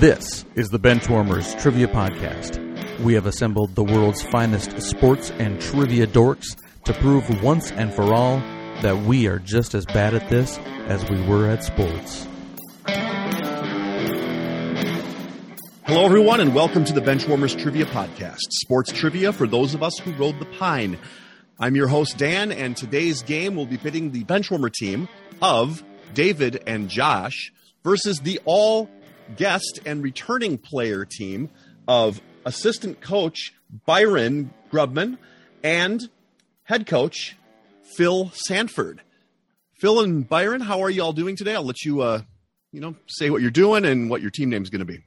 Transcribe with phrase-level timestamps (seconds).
[0.00, 2.60] This is the Benchwarmers Trivia Podcast.
[3.00, 8.14] We have assembled the world's finest sports and trivia dorks to prove once and for
[8.14, 8.38] all
[8.80, 10.56] that we are just as bad at this
[10.86, 12.28] as we were at sports.
[15.86, 19.98] Hello, everyone, and welcome to the Benchwarmers Trivia Podcast, sports trivia for those of us
[19.98, 20.96] who rode the pine.
[21.58, 25.08] I'm your host, Dan, and today's game will be pitting the Benchwarmer team
[25.42, 25.82] of
[26.14, 28.88] David and Josh versus the all
[29.36, 31.50] guest and returning player team
[31.86, 33.52] of assistant coach
[33.86, 35.18] Byron Grubman
[35.62, 36.08] and
[36.64, 37.36] head coach
[37.96, 39.02] Phil Sanford.
[39.78, 41.54] Phil and Byron, how are you all doing today?
[41.54, 42.22] I'll let you, uh,
[42.72, 45.02] you know, say what you're doing and what your team name is going to be.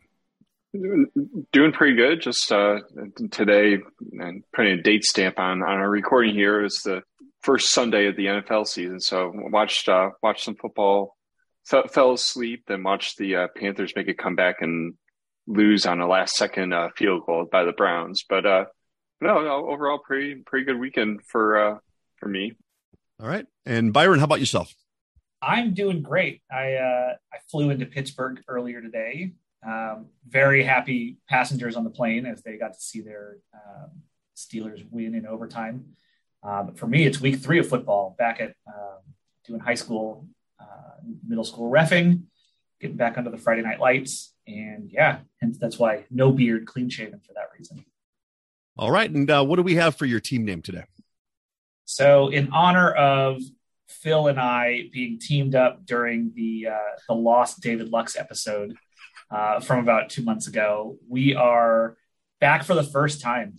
[1.52, 2.22] Doing pretty good.
[2.22, 2.80] Just uh,
[3.32, 3.80] today,
[4.14, 7.02] and putting a date stamp on on our recording here is the
[7.42, 9.02] first Sunday of the NFL season.
[9.02, 11.18] So watched uh, watched some football
[11.66, 14.96] fell, fell asleep, and watched the uh, Panthers make a comeback and
[15.48, 18.24] lose on a last second uh, field goal by the Browns.
[18.28, 18.66] But uh,
[19.20, 21.78] no, no, overall pretty pretty good weekend for uh,
[22.18, 22.54] for me.
[23.22, 24.74] All right, and Byron, how about yourself?
[25.42, 26.42] I'm doing great.
[26.52, 29.34] I uh, I flew into Pittsburgh earlier today.
[29.66, 33.92] Um, very happy passengers on the plane as they got to see their um,
[34.36, 35.86] Steelers win in overtime.
[36.44, 38.16] Uh, but for me, it's week three of football.
[38.18, 39.02] Back at um,
[39.46, 40.26] doing high school
[41.28, 42.24] middle school refing,
[42.80, 44.34] getting back under the Friday night lights.
[44.48, 47.86] And yeah, hence that's why no beard, clean shaven for that reason.
[48.78, 49.10] All right.
[49.10, 50.84] And uh, what do we have for your team name today?
[51.86, 53.42] So, in honor of
[53.88, 58.76] Phil and I being teamed up during the uh, the lost David Lux episode
[59.30, 61.98] uh, from about two months ago, we are
[62.40, 63.56] back for the first time.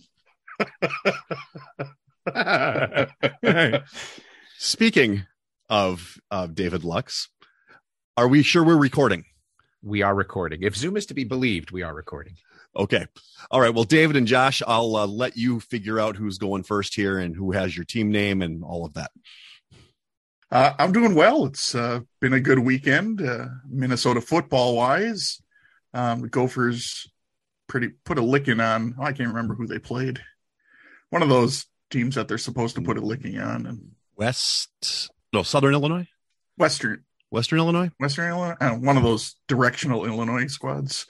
[4.57, 5.25] Speaking
[5.73, 7.29] of of David Lux.
[8.15, 9.25] Are we sure we're recording?
[9.81, 10.61] We are recording.
[10.61, 12.35] If Zoom is to be believed, we are recording.
[12.75, 13.07] Okay.
[13.49, 13.73] All right.
[13.73, 17.35] Well, David and Josh, I'll uh, let you figure out who's going first here and
[17.35, 19.09] who has your team name and all of that.
[20.51, 21.45] Uh, I'm doing well.
[21.45, 25.41] It's uh, been a good weekend, uh, Minnesota football wise.
[25.91, 27.07] Um, the Gophers
[27.67, 28.93] pretty put a licking on.
[28.99, 30.21] Oh, I can't remember who they played.
[31.09, 33.65] One of those teams that they're supposed to put a licking on.
[33.65, 36.07] And West no, Southern Illinois,
[36.57, 41.07] Western, Western Illinois, Western Illinois, uh, one of those directional Illinois squads.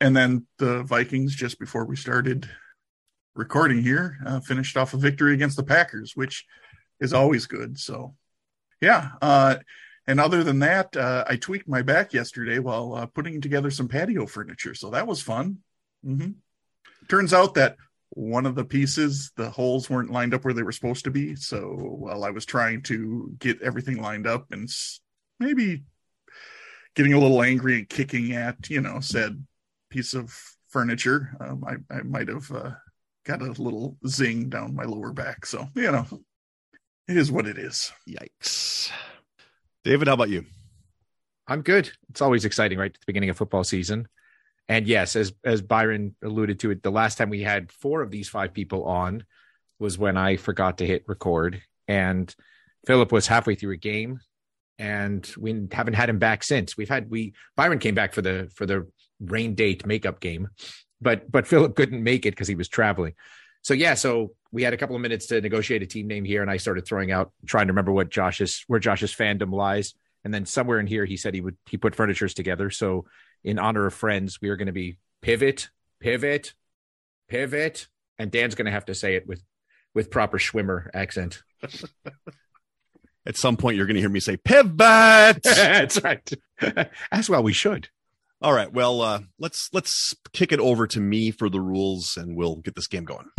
[0.00, 2.50] And then the Vikings, just before we started
[3.34, 6.44] recording here, uh, finished off a victory against the Packers, which
[7.00, 7.78] is always good.
[7.78, 8.14] So,
[8.80, 9.10] yeah.
[9.22, 9.56] Uh,
[10.06, 13.88] and other than that, uh, I tweaked my back yesterday while uh, putting together some
[13.88, 14.74] patio furniture.
[14.74, 15.58] So that was fun.
[16.04, 16.32] Mm-hmm.
[17.08, 17.76] Turns out that
[18.10, 21.34] one of the pieces the holes weren't lined up where they were supposed to be.
[21.36, 24.68] So while i was trying to get everything lined up and
[25.40, 25.84] maybe
[26.94, 29.44] getting a little angry and kicking at you know said
[29.90, 30.34] piece of
[30.68, 32.70] furniture um, I, I might have uh,
[33.24, 35.46] got a little zing down my lower back.
[35.46, 36.06] So you know
[37.08, 37.92] it is what it is.
[38.08, 38.90] Yikes.
[39.84, 40.44] David how about you?
[41.48, 41.90] I'm good.
[42.10, 42.92] It's always exciting right?
[42.92, 44.08] At the beginning of football season
[44.68, 48.10] and yes, as as Byron alluded to it, the last time we had four of
[48.10, 49.24] these five people on
[49.78, 52.34] was when I forgot to hit record, and
[52.86, 54.20] Philip was halfway through a game,
[54.78, 56.76] and we haven't had him back since.
[56.76, 58.88] We've had we Byron came back for the for the
[59.20, 60.48] rain date makeup game,
[61.00, 63.14] but but Philip couldn't make it because he was traveling.
[63.62, 66.42] So yeah, so we had a couple of minutes to negotiate a team name here,
[66.42, 69.94] and I started throwing out trying to remember what Josh's where Josh's fandom lies.
[70.24, 72.70] And then somewhere in here, he said he would he put furnitures together.
[72.70, 73.04] So
[73.46, 75.70] in honor of friends, we are going to be pivot,
[76.00, 76.52] pivot,
[77.28, 77.86] pivot,
[78.18, 79.42] and Dan's going to have to say it with
[79.94, 81.42] with proper Schwimmer accent.
[83.24, 84.76] At some point, you're going to hear me say pivot.
[85.42, 86.30] That's right.
[87.12, 87.88] As well, we should.
[88.42, 88.70] All right.
[88.70, 92.74] Well, uh, let's let's kick it over to me for the rules, and we'll get
[92.74, 93.30] this game going.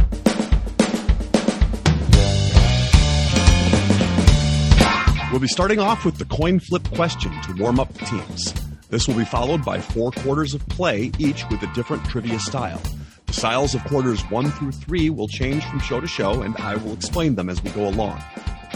[5.31, 8.66] We'll be starting off with the coin flip question to warm up the teams.
[8.89, 12.81] This will be followed by four quarters of play, each with a different trivia style.
[13.25, 16.75] The styles of quarters one through three will change from show to show, and I
[16.77, 18.23] will explain them as we go along.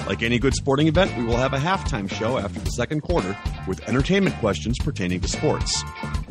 [0.07, 3.37] Like any good sporting event, we will have a halftime show after the second quarter
[3.67, 5.81] with entertainment questions pertaining to sports.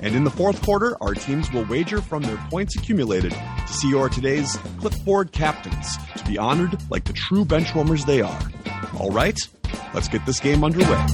[0.00, 3.88] And in the fourth quarter, our teams will wager from their points accumulated to see
[3.88, 8.40] your today's clipboard captains to be honored like the true benchwarmers they are.
[8.98, 9.38] All right,
[9.94, 11.06] let's get this game underway.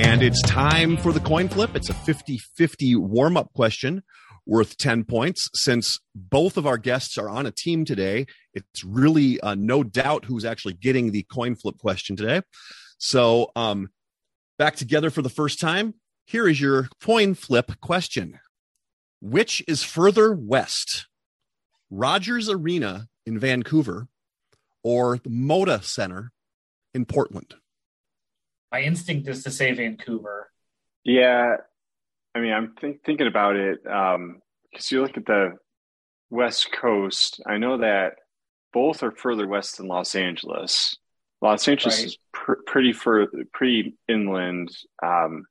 [0.00, 1.74] And it's time for the coin flip.
[1.74, 4.04] It's a 50 50 warm up question
[4.46, 5.50] worth 10 points.
[5.54, 10.24] Since both of our guests are on a team today, it's really uh, no doubt
[10.24, 12.42] who's actually getting the coin flip question today.
[12.98, 13.88] So, um,
[14.56, 15.94] back together for the first time.
[16.26, 18.38] Here is your coin flip question
[19.20, 21.08] Which is further west,
[21.90, 24.06] Rogers Arena in Vancouver
[24.84, 26.30] or the Moda Center
[26.94, 27.56] in Portland?
[28.70, 30.50] My instinct is to say Vancouver.
[31.04, 31.56] Yeah,
[32.34, 34.40] I mean, I'm think, thinking about it because um,
[34.90, 35.54] you look at the
[36.30, 37.40] West Coast.
[37.46, 38.14] I know that
[38.72, 40.96] both are further west than Los Angeles.
[41.40, 42.06] Los Angeles right.
[42.06, 44.68] is pr- pretty fur- pretty inland.
[45.02, 45.46] Um,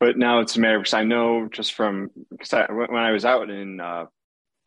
[0.00, 3.24] but now it's a matter of I know just from because I, when I was
[3.24, 4.06] out in uh,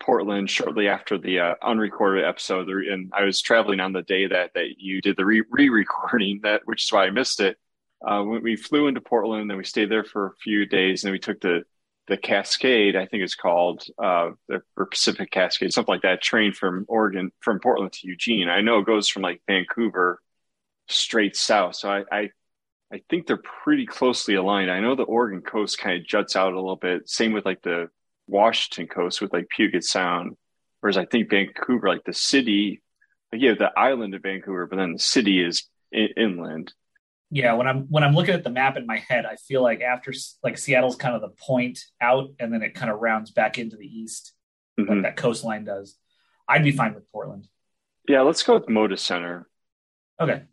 [0.01, 4.51] Portland shortly after the uh, unrecorded episode, and I was traveling on the day that
[4.55, 7.57] that you did the re recording that, which is why I missed it.
[8.05, 11.13] Uh, we flew into Portland, then we stayed there for a few days, and then
[11.13, 11.63] we took the
[12.07, 16.85] the Cascade, I think it's called uh, the Pacific Cascade, something like that, train from
[16.87, 18.49] Oregon from Portland to Eugene.
[18.49, 20.19] I know it goes from like Vancouver
[20.87, 22.29] straight south, so I, I
[22.93, 24.69] I think they're pretty closely aligned.
[24.69, 27.07] I know the Oregon coast kind of juts out a little bit.
[27.07, 27.89] Same with like the
[28.27, 30.35] Washington coast with like Puget Sound.
[30.81, 32.81] Whereas I think Vancouver, like the city,
[33.31, 36.73] like yeah, the island of Vancouver, but then the city is in- inland.
[37.31, 39.81] Yeah, when I'm when I'm looking at the map in my head, I feel like
[39.81, 40.13] after
[40.43, 43.77] like Seattle's kind of the point out, and then it kind of rounds back into
[43.77, 44.33] the east,
[44.77, 44.91] mm-hmm.
[44.91, 45.95] like that coastline does.
[46.47, 47.47] I'd be fine with Portland.
[48.07, 49.47] Yeah, let's go with Moda Center.
[50.19, 50.43] Okay.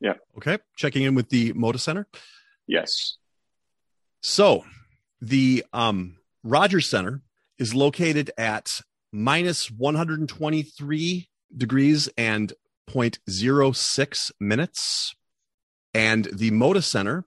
[0.00, 0.14] Yeah.
[0.36, 0.58] Okay.
[0.76, 2.06] Checking in with the Moda Center.
[2.66, 3.16] Yes.
[4.20, 4.64] So
[5.20, 7.22] the um, Rogers Center
[7.58, 12.52] is located at minus 123 degrees and
[12.90, 15.14] 0.06 minutes.
[15.94, 17.24] And the Moda Center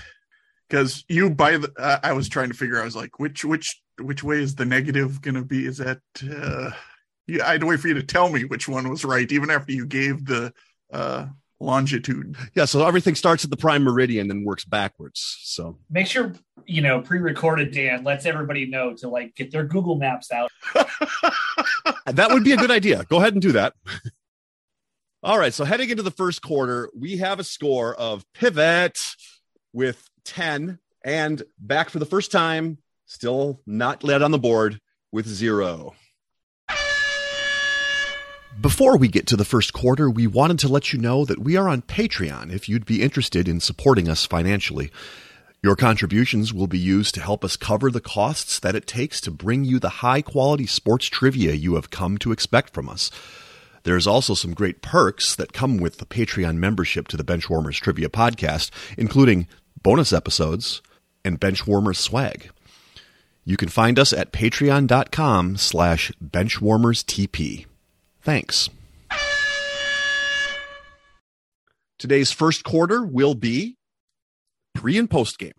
[0.69, 2.79] because you by the uh, I was trying to figure.
[2.79, 5.65] I was like, which which which way is the negative going to be?
[5.65, 6.69] Is that uh,
[7.27, 7.47] yeah?
[7.47, 10.25] I'd wait for you to tell me which one was right, even after you gave
[10.25, 10.53] the
[10.91, 11.27] uh,
[11.59, 12.35] longitude.
[12.53, 15.37] Yeah, so everything starts at the prime meridian and works backwards.
[15.41, 16.33] So make sure
[16.65, 20.51] you know pre-recorded Dan lets everybody know to like get their Google Maps out.
[22.05, 23.05] that would be a good idea.
[23.09, 23.73] Go ahead and do that.
[25.23, 28.99] All right, so heading into the first quarter, we have a score of pivot
[29.73, 32.77] with 10 and back for the first time,
[33.07, 34.79] still not led on the board
[35.11, 35.95] with zero.
[38.61, 41.57] Before we get to the first quarter, we wanted to let you know that we
[41.57, 44.91] are on Patreon if you'd be interested in supporting us financially.
[45.61, 49.31] Your contributions will be used to help us cover the costs that it takes to
[49.31, 53.11] bring you the high quality sports trivia you have come to expect from us.
[53.83, 58.09] There's also some great perks that come with the Patreon membership to the Benchwarmers Trivia
[58.09, 59.47] Podcast, including
[59.83, 60.81] bonus episodes
[61.25, 62.51] and Benchwarmers swag.
[63.43, 67.65] You can find us at patreon.com slash benchwarmerstp.
[68.25, 68.71] Thanks.
[71.99, 73.77] Today's first quarter will be
[74.73, 75.53] pre and post game.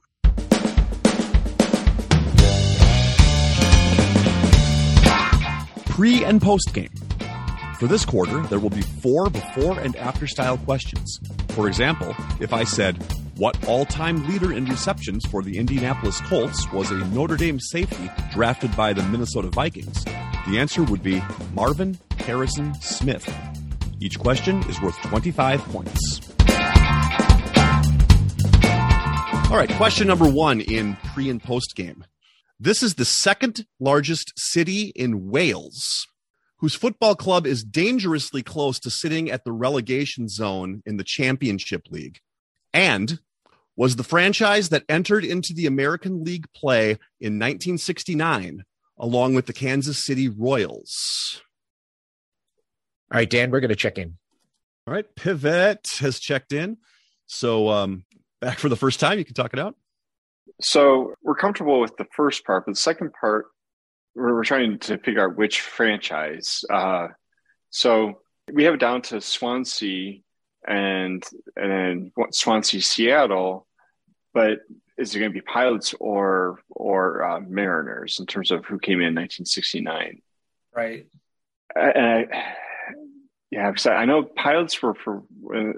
[5.86, 6.90] Pre and post game.
[7.78, 11.20] For this quarter, there will be four before and after style questions.
[11.50, 13.00] For example, if I said,
[13.36, 18.10] What all time leader in receptions for the Indianapolis Colts was a Notre Dame safety
[18.32, 20.04] drafted by the Minnesota Vikings?
[20.48, 21.22] The answer would be
[21.54, 23.32] Marvin Harrison Smith.
[24.00, 26.20] Each question is worth 25 points.
[29.48, 32.04] All right, question number one in pre and post game.
[32.58, 36.08] This is the second largest city in Wales,
[36.58, 41.82] whose football club is dangerously close to sitting at the relegation zone in the Championship
[41.90, 42.18] League,
[42.74, 43.20] and
[43.76, 46.90] was the franchise that entered into the American League play
[47.20, 48.64] in 1969
[48.98, 51.42] along with the Kansas City Royals.
[53.12, 54.16] All right, Dan, we're going to check in.
[54.86, 56.76] All right, Pivot has checked in.
[57.26, 58.04] So, um,
[58.40, 59.76] back for the first time, you can talk it out.
[60.60, 63.46] So, we're comfortable with the first part, but the second part,
[64.14, 66.64] we're, we're trying to figure out which franchise.
[66.68, 67.08] Uh,
[67.70, 68.20] so,
[68.52, 70.20] we have it down to Swansea
[70.66, 71.22] and
[71.56, 73.66] and Swansea Seattle,
[74.34, 74.60] but
[74.98, 79.00] is it going to be pilots or or uh, mariners in terms of who came
[79.00, 80.22] in 1969
[80.74, 81.06] right
[81.74, 82.54] and I,
[83.50, 85.22] yeah because I know pilots were for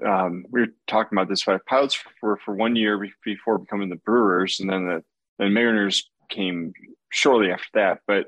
[0.06, 3.96] um, we were talking about this but pilots were for one year before becoming the
[3.96, 5.04] brewers and then the,
[5.38, 6.72] the mariners came
[7.10, 8.26] shortly after that but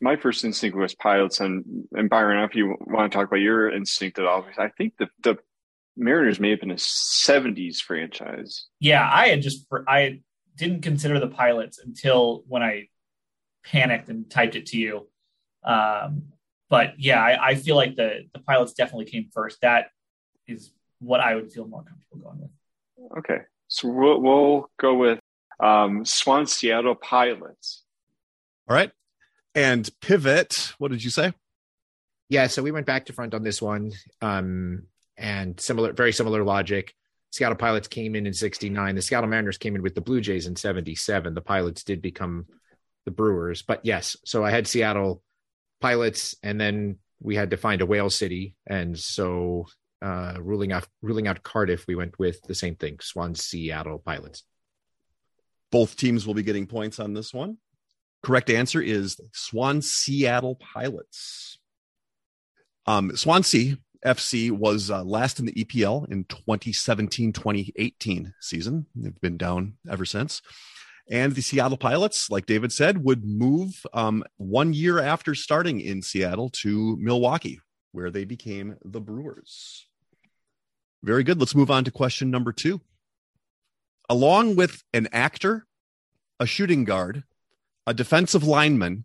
[0.00, 3.70] my first instinct was pilots and and byron if you want to talk about your
[3.70, 5.38] instinct at all i think the, the
[5.96, 8.66] Mariners may have been a '70s franchise.
[8.80, 10.20] Yeah, I had just I
[10.56, 12.88] didn't consider the pilots until when I
[13.64, 15.08] panicked and typed it to you.
[15.64, 16.31] Um,
[16.72, 19.60] but yeah, I, I, feel like the the pilots definitely came first.
[19.60, 19.88] That
[20.48, 23.18] is what I would feel more comfortable going with.
[23.18, 25.20] Okay, so we'll, we'll go with
[25.60, 27.82] um, Swan Seattle Pilots.
[28.66, 28.90] All right,
[29.54, 30.72] and pivot.
[30.78, 31.34] What did you say?
[32.30, 34.84] Yeah, so we went back to front on this one, um,
[35.18, 36.94] and similar, very similar logic.
[37.32, 38.94] Seattle Pilots came in in '69.
[38.94, 41.34] The Seattle Mariners came in with the Blue Jays in '77.
[41.34, 42.46] The Pilots did become
[43.04, 44.16] the Brewers, but yes.
[44.24, 45.22] So I had Seattle
[45.82, 49.66] Pilots, and then we had to find a whale city, and so
[50.00, 54.44] uh, ruling out ruling out Cardiff, we went with the same thing: Swan Seattle Pilots.
[55.70, 57.58] Both teams will be getting points on this one.
[58.22, 61.58] Correct answer is Swan Seattle Pilots.
[62.86, 68.86] Um, Swansea FC was uh, last in the EPL in 2017 2018 season.
[68.94, 70.42] They've been down ever since.
[71.10, 76.00] And the Seattle Pilots, like David said, would move um, one year after starting in
[76.00, 79.86] Seattle to Milwaukee, where they became the Brewers.
[81.02, 81.40] Very good.
[81.40, 82.80] Let's move on to question number two.
[84.08, 85.66] Along with an actor,
[86.38, 87.24] a shooting guard,
[87.86, 89.04] a defensive lineman,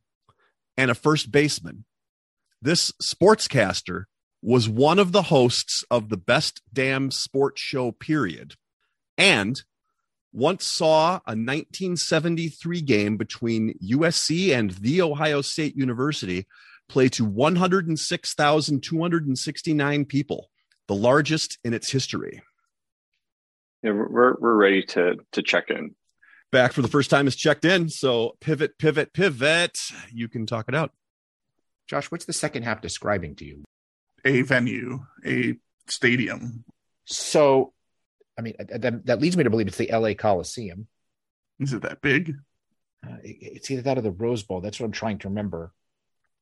[0.77, 1.86] and a first baseman,
[2.62, 4.04] this sportscaster
[4.42, 8.54] was one of the hosts of the best damn sports show period
[9.18, 9.63] and
[10.38, 16.46] once saw a 1973 game between USC and The Ohio State University
[16.88, 20.51] play to 106,269 people,
[20.88, 22.44] the largest in its history.
[23.82, 25.96] Yeah, we're we're ready to to check in.
[26.51, 27.89] Back for the first time is checked in.
[27.89, 29.79] So pivot, pivot, pivot.
[30.13, 30.91] You can talk it out.
[31.88, 33.63] Josh, what's the second half describing to you?
[34.24, 35.56] A venue, a
[35.88, 36.63] stadium.
[37.06, 37.74] So,
[38.38, 40.88] I mean, that, that leads me to believe it's the LA Coliseum.
[41.60, 42.36] Is it that big?
[43.06, 44.62] Uh, it's either that or the Rose Bowl.
[44.62, 45.74] That's what I'm trying to remember.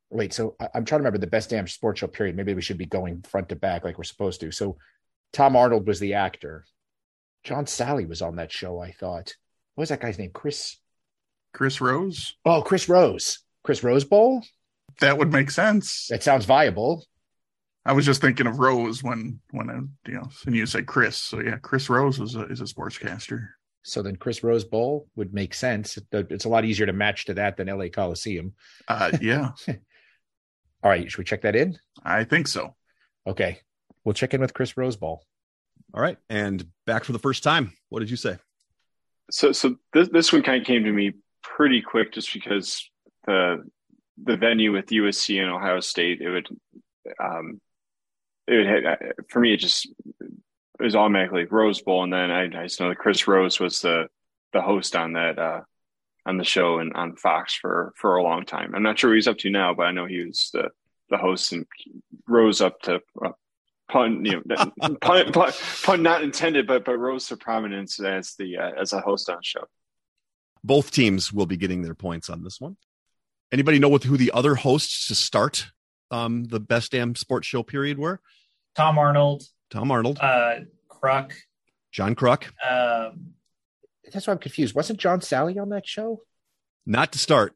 [0.09, 2.35] Wait, so I, am trying to remember the best damn sports show period.
[2.35, 4.51] Maybe we should be going front to back like we're supposed to.
[4.51, 4.77] So,
[5.33, 6.65] Tom Arnold was the actor.
[7.43, 8.79] John Salley was on that show.
[8.79, 9.33] I thought.
[9.75, 10.31] What was that guy's name?
[10.33, 10.77] Chris.
[11.53, 12.35] Chris Rose.
[12.45, 13.39] Oh, Chris Rose.
[13.63, 14.43] Chris Rose Bowl.
[15.01, 16.07] That would make sense.
[16.09, 17.05] That sounds viable.
[17.85, 21.17] I was just thinking of Rose when when I, you know, and you said Chris.
[21.17, 23.47] So yeah, Chris Rose is a is a sportscaster.
[23.83, 25.99] So then Chris Rose Bowl would make sense.
[26.11, 28.53] It's a lot easier to match to that than LA Coliseum.
[28.87, 29.51] Uh, yeah.
[30.83, 31.77] All right, should we check that in?
[32.03, 32.75] I think so.
[33.27, 33.59] Okay,
[34.03, 35.23] we'll check in with Chris Rose Bowl.
[35.93, 37.73] All right, and back for the first time.
[37.89, 38.37] What did you say?
[39.31, 41.13] So, so this this one kind of came to me
[41.43, 42.89] pretty quick, just because
[43.25, 43.63] the
[44.23, 46.47] the venue with USC and Ohio State, it would,
[47.19, 47.59] um,
[48.47, 48.95] it would hit, uh,
[49.29, 49.87] for me, it just
[50.79, 53.81] it was automatically Rose Bowl, and then I, I just know that Chris Rose was
[53.81, 54.07] the
[54.53, 55.61] the host on that uh,
[56.25, 58.73] on the show and on Fox for for a long time.
[58.75, 60.69] I'm not sure what he's up to now, but I know he was the
[61.09, 61.65] the host and
[62.27, 63.31] rose up to uh,
[63.87, 64.71] pun you know
[65.01, 65.51] pun, pun,
[65.83, 69.37] pun not intended, but but rose to prominence as the uh, as a host on
[69.37, 69.65] the show.
[70.63, 72.77] Both teams will be getting their points on this one.
[73.51, 75.67] Anybody know what who the other hosts to start
[76.11, 78.19] um, the best damn sports show period were?
[78.75, 79.43] Tom Arnold.
[79.69, 80.19] Tom Arnold.
[80.19, 80.59] Uh,
[80.89, 81.33] Kruk.
[81.91, 82.45] John Kruk.
[82.67, 83.33] Um,
[84.11, 84.75] That's why I'm confused.
[84.75, 86.21] Wasn't John Salley on that show?
[86.85, 87.55] Not to start.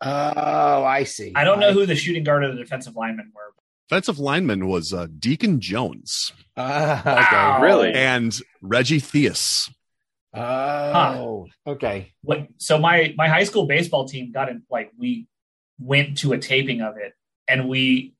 [0.00, 1.32] Oh, I see.
[1.34, 1.72] I don't know I...
[1.72, 3.52] who the shooting guard or the defensive lineman were.
[3.88, 6.32] Defensive lineman was uh, Deacon Jones.
[6.56, 7.12] Uh, okay.
[7.12, 7.62] Wow.
[7.62, 7.92] Really?
[7.92, 9.70] And Reggie Theus.
[10.34, 11.70] Oh, huh.
[11.72, 12.12] okay.
[12.22, 14.62] What, so my my high school baseball team got in.
[14.70, 15.26] Like we
[15.78, 17.12] went to a taping of it,
[17.48, 18.14] and we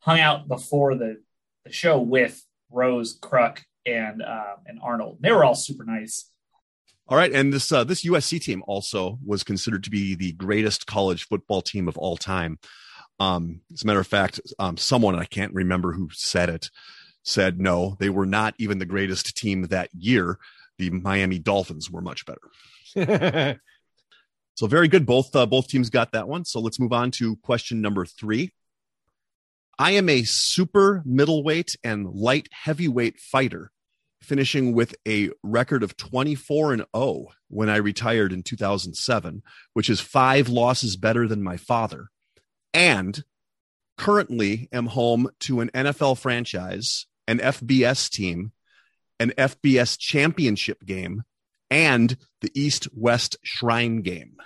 [0.00, 1.20] hung out before the
[1.64, 5.18] the show with Rose, Kruk, and uh, and Arnold.
[5.20, 6.30] They were all super nice.
[7.08, 10.86] All right, and this uh, this USC team also was considered to be the greatest
[10.86, 12.58] college football team of all time.
[13.18, 16.70] Um, as a matter of fact, um, someone I can't remember who said it
[17.22, 20.38] said no, they were not even the greatest team that year
[20.78, 23.60] the Miami Dolphins were much better.
[24.54, 25.04] so very good.
[25.04, 26.44] Both uh, both teams got that one.
[26.44, 28.52] So let's move on to question number three.
[29.80, 33.72] I am a super middleweight and light heavyweight fighter,
[34.20, 39.98] finishing with a record of 24 and 0 when I retired in 2007, which is
[39.98, 42.10] five losses better than my father,
[42.74, 43.24] and
[43.96, 48.52] currently am home to an NFL franchise, an FBS team,
[49.18, 51.22] an FBS championship game,
[51.70, 54.36] and the East West Shrine game.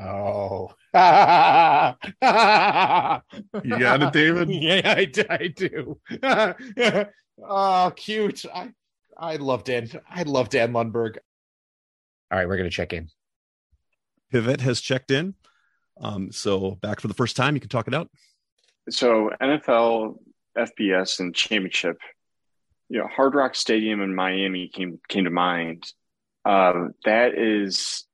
[0.00, 0.70] Oh.
[3.62, 4.50] You got it, David?
[4.50, 5.98] Yeah, I, I do.
[7.42, 8.44] oh, cute.
[8.52, 8.70] I
[9.16, 9.88] I love Dan.
[10.08, 11.18] I love Dan Lundberg.
[12.30, 13.08] All right, we're gonna check in.
[14.30, 15.34] Pivot has checked in.
[16.00, 18.10] Um, so back for the first time, you can talk it out.
[18.90, 20.16] So NFL,
[20.56, 21.98] FBS, and championship.
[22.88, 25.84] You know, Hard Rock Stadium in Miami came came to mind.
[26.44, 28.04] Uh, that is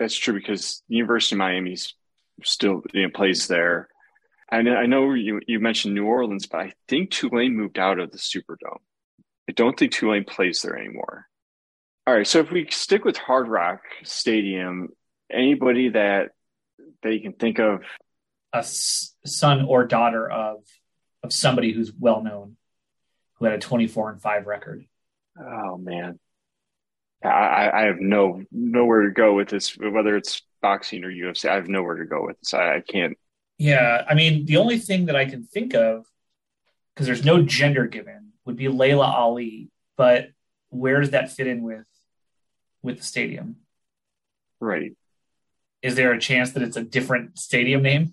[0.00, 1.94] that's true because the University of Miami's
[2.42, 3.88] still you know, plays there.
[4.50, 8.10] And I know you you mentioned New Orleans, but I think Tulane moved out of
[8.10, 8.80] the Superdome.
[9.48, 11.26] I don't think Tulane plays there anymore.
[12.06, 14.88] All right, so if we stick with Hard Rock Stadium,
[15.30, 16.30] anybody that
[17.02, 17.82] that you can think of
[18.52, 20.64] A s- son or daughter of
[21.22, 22.56] of somebody who's well known,
[23.34, 24.84] who had a 24 and 5 record.
[25.38, 26.18] Oh man,
[27.22, 29.76] I- I, have no nowhere to go with this.
[29.76, 32.54] Whether it's boxing or UFC, I have nowhere to go with this.
[32.54, 33.16] I, I can't.
[33.58, 36.06] Yeah, I mean, the only thing that I can think of,
[36.94, 39.68] because there's no gender given, would be Laila Ali.
[39.96, 40.30] But
[40.70, 41.86] where does that fit in with
[42.82, 43.56] with the stadium?
[44.60, 44.92] Right.
[45.82, 48.12] Is there a chance that it's a different stadium name?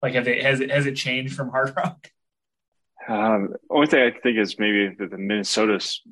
[0.00, 2.08] Like, have it has it has it changed from Hard Rock?
[3.08, 6.02] Um, only thing I think is maybe that the Minnesota's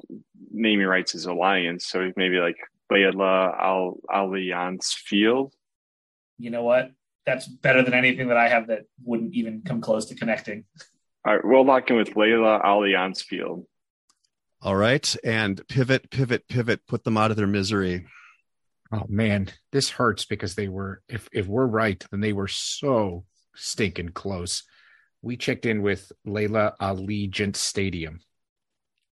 [0.61, 2.57] naming rights is Allianz, so maybe like
[2.91, 5.53] Laila Al Allianz Field.
[6.39, 6.91] You know what?
[7.27, 10.65] That's better than anything that I have that wouldn't even come close to connecting.
[11.25, 13.67] All right, we'll lock in with Laila Allianz Field.
[14.63, 15.17] All right.
[15.25, 18.07] And pivot, pivot, pivot, put them out of their misery.
[18.93, 23.25] Oh man, this hurts because they were if if we're right, then they were so
[23.55, 24.65] stinking close.
[25.23, 28.21] We checked in with Laila Allegiant Stadium.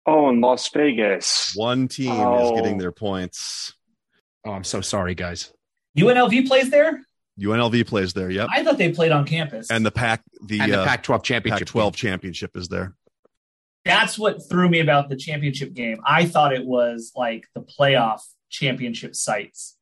[0.05, 1.53] Oh, in Las Vegas.
[1.55, 2.55] One team is Oh.
[2.55, 3.74] getting their points.
[4.46, 5.53] Oh, I'm so sorry, guys.
[5.98, 7.01] UNLV plays there.
[7.39, 8.29] UNLV plays there.
[8.29, 8.50] Yep.
[8.51, 9.70] I thought they played on campus.
[9.70, 11.67] And the pack, the, and the uh, Pac-12 championship.
[11.67, 12.96] Pac-12 championship is there.
[13.86, 15.99] that's what threw me about the championship game.
[16.06, 19.76] I thought it was like the playoff championship sites.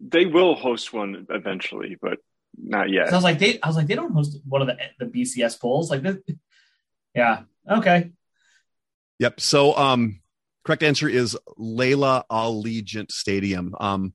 [0.00, 2.18] They will host one eventually, but
[2.58, 3.08] not yet.
[3.08, 5.06] So I was like, they, I was like, they don't host one of the the
[5.06, 5.90] BCS polls.
[5.90, 6.16] Like this,
[7.14, 8.10] yeah, okay.
[9.18, 9.40] Yep.
[9.40, 10.20] So, um,
[10.64, 13.74] correct answer is Laila Allegiant Stadium.
[13.78, 14.14] Um,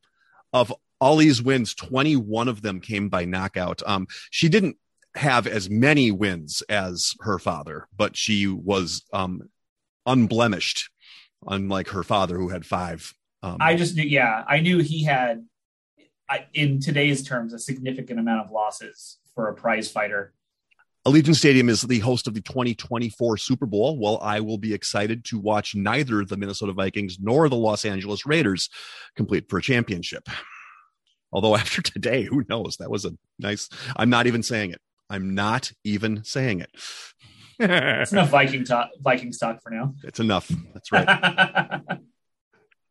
[0.53, 3.81] of Ali's wins, 21 of them came by knockout.
[3.85, 4.77] Um, she didn't
[5.15, 9.49] have as many wins as her father, but she was, um,
[10.05, 10.89] unblemished,
[11.47, 13.13] unlike her father who had five.
[13.43, 15.45] Um, I just knew, yeah, I knew he had,
[16.29, 20.33] I, in today's terms, a significant amount of losses for a prize fighter.
[21.07, 23.97] Allegiant Stadium is the host of the 2024 Super Bowl.
[23.97, 28.23] Well, I will be excited to watch neither the Minnesota Vikings nor the Los Angeles
[28.27, 28.69] Raiders
[29.15, 30.29] complete for a championship.
[31.31, 32.77] Although after today, who knows?
[32.77, 33.67] That was a nice.
[33.95, 34.81] I'm not even saying it.
[35.09, 36.69] I'm not even saying it.
[37.59, 39.95] It's enough Viking talk, Viking talk for now.
[40.03, 40.51] It's enough.
[40.73, 41.07] That's right.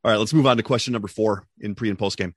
[0.02, 2.34] All right, let's move on to question number four in pre and post game.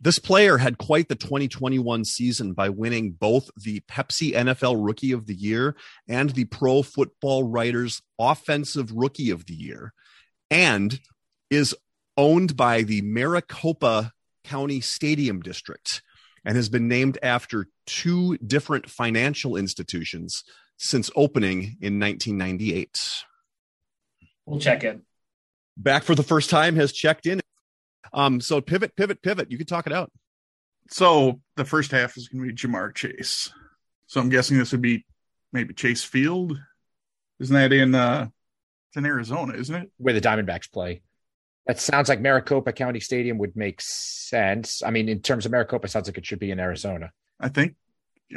[0.00, 5.26] This player had quite the 2021 season by winning both the Pepsi NFL Rookie of
[5.26, 9.92] the Year and the Pro Football Writers Offensive Rookie of the Year,
[10.50, 11.00] and
[11.50, 11.74] is
[12.16, 14.12] owned by the Maricopa
[14.44, 16.02] County Stadium District
[16.44, 20.44] and has been named after two different financial institutions
[20.78, 23.24] since opening in 1998
[24.48, 25.02] we'll check in.
[25.76, 27.40] back for the first time has checked in.
[28.12, 29.50] Um, so pivot, pivot, pivot.
[29.50, 30.10] You can talk it out.
[30.90, 33.50] So the first half is going to be Ja'Marr Chase.
[34.06, 35.04] So I'm guessing this would be
[35.52, 36.58] maybe Chase Field.
[37.40, 38.28] Isn't that in uh
[38.88, 39.90] it's in Arizona, isn't it?
[39.98, 41.02] where the Diamondbacks play.
[41.66, 44.82] That sounds like Maricopa County Stadium would make sense.
[44.82, 47.10] I mean, in terms of Maricopa, it sounds like it should be in Arizona.
[47.38, 47.74] I think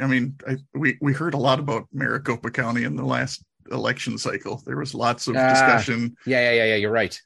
[0.00, 4.18] I mean I, we we heard a lot about Maricopa County in the last election
[4.18, 4.62] cycle.
[4.66, 5.48] There was lots of Ah.
[5.48, 6.16] discussion.
[6.26, 6.74] Yeah, yeah, yeah, yeah.
[6.76, 7.18] You're right.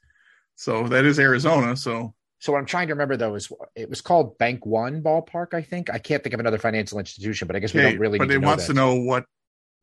[0.55, 1.75] So that is Arizona.
[1.75, 5.53] So So what I'm trying to remember though is it was called Bank One Ballpark.
[5.53, 7.99] I think I can't think of another financial institution, but I guess we okay, don't
[7.99, 8.19] really.
[8.19, 8.73] but need it to know wants that.
[8.73, 9.25] to know what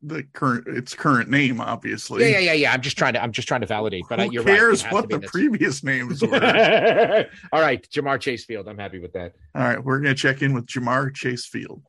[0.01, 2.21] the current its current name, obviously.
[2.23, 2.73] Yeah, yeah, yeah, yeah.
[2.73, 3.23] I'm just trying to.
[3.23, 4.03] I'm just trying to validate.
[4.07, 4.53] But Who you're right.
[4.53, 5.31] It cares has what the this.
[5.31, 7.25] previous names were?
[7.51, 8.67] All right, Ja'Marr Chase Field.
[8.67, 9.33] I'm happy with that.
[9.53, 11.81] All right, we're gonna check in with Ja'Marr Chase Field.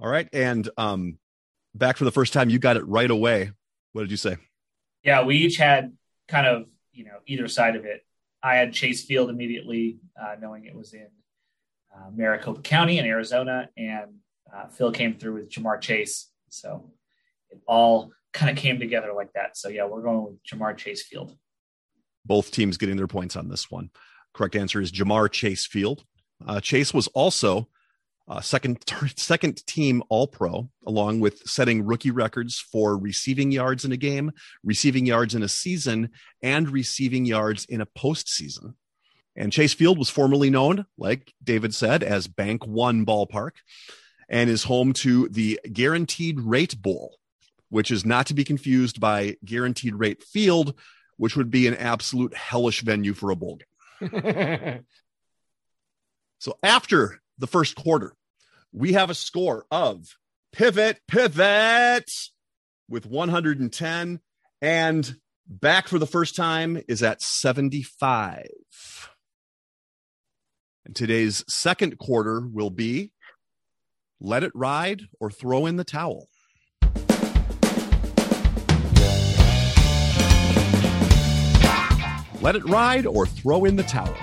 [0.00, 0.28] All right.
[0.32, 1.18] And um,
[1.74, 3.50] back for the first time, you got it right away.
[3.92, 4.36] What did you say?
[5.02, 5.96] Yeah, we each had
[6.28, 8.04] kind of you know either side of it.
[8.42, 11.08] I had Chase Field immediately, uh, knowing it was in
[11.94, 14.14] uh, Maricopa County in Arizona, and
[14.54, 16.30] uh, Phil came through with Ja'Marr Chase.
[16.48, 16.90] So
[17.50, 19.56] it all kind of came together like that.
[19.56, 21.36] So yeah, we're going with Ja'Marr Chase Field.
[22.24, 23.90] Both teams getting their points on this one.
[24.34, 26.04] Correct answer is Ja'Marr Chase Field.
[26.46, 27.68] Uh, Chase was also
[28.28, 28.84] uh, second
[29.16, 34.32] second team All Pro, along with setting rookie records for receiving yards in a game,
[34.62, 36.10] receiving yards in a season,
[36.42, 38.74] and receiving yards in a postseason.
[39.34, 43.52] And Chase Field was formerly known, like David said, as Bank One Ballpark,
[44.28, 47.18] and is home to the Guaranteed Rate Bowl,
[47.70, 50.74] which is not to be confused by Guaranteed Rate Field,
[51.16, 53.58] which would be an absolute hellish venue for a bowl
[54.00, 54.84] game.
[56.38, 58.14] so after the first quarter,
[58.72, 60.16] we have a score of
[60.52, 62.10] pivot, pivot
[62.88, 64.20] with 110,
[64.60, 68.46] and back for the first time is at 75.
[70.84, 73.12] And today's second quarter will be
[74.20, 76.28] let it ride or throw in the towel.
[82.40, 84.16] Let it ride or throw in the towel.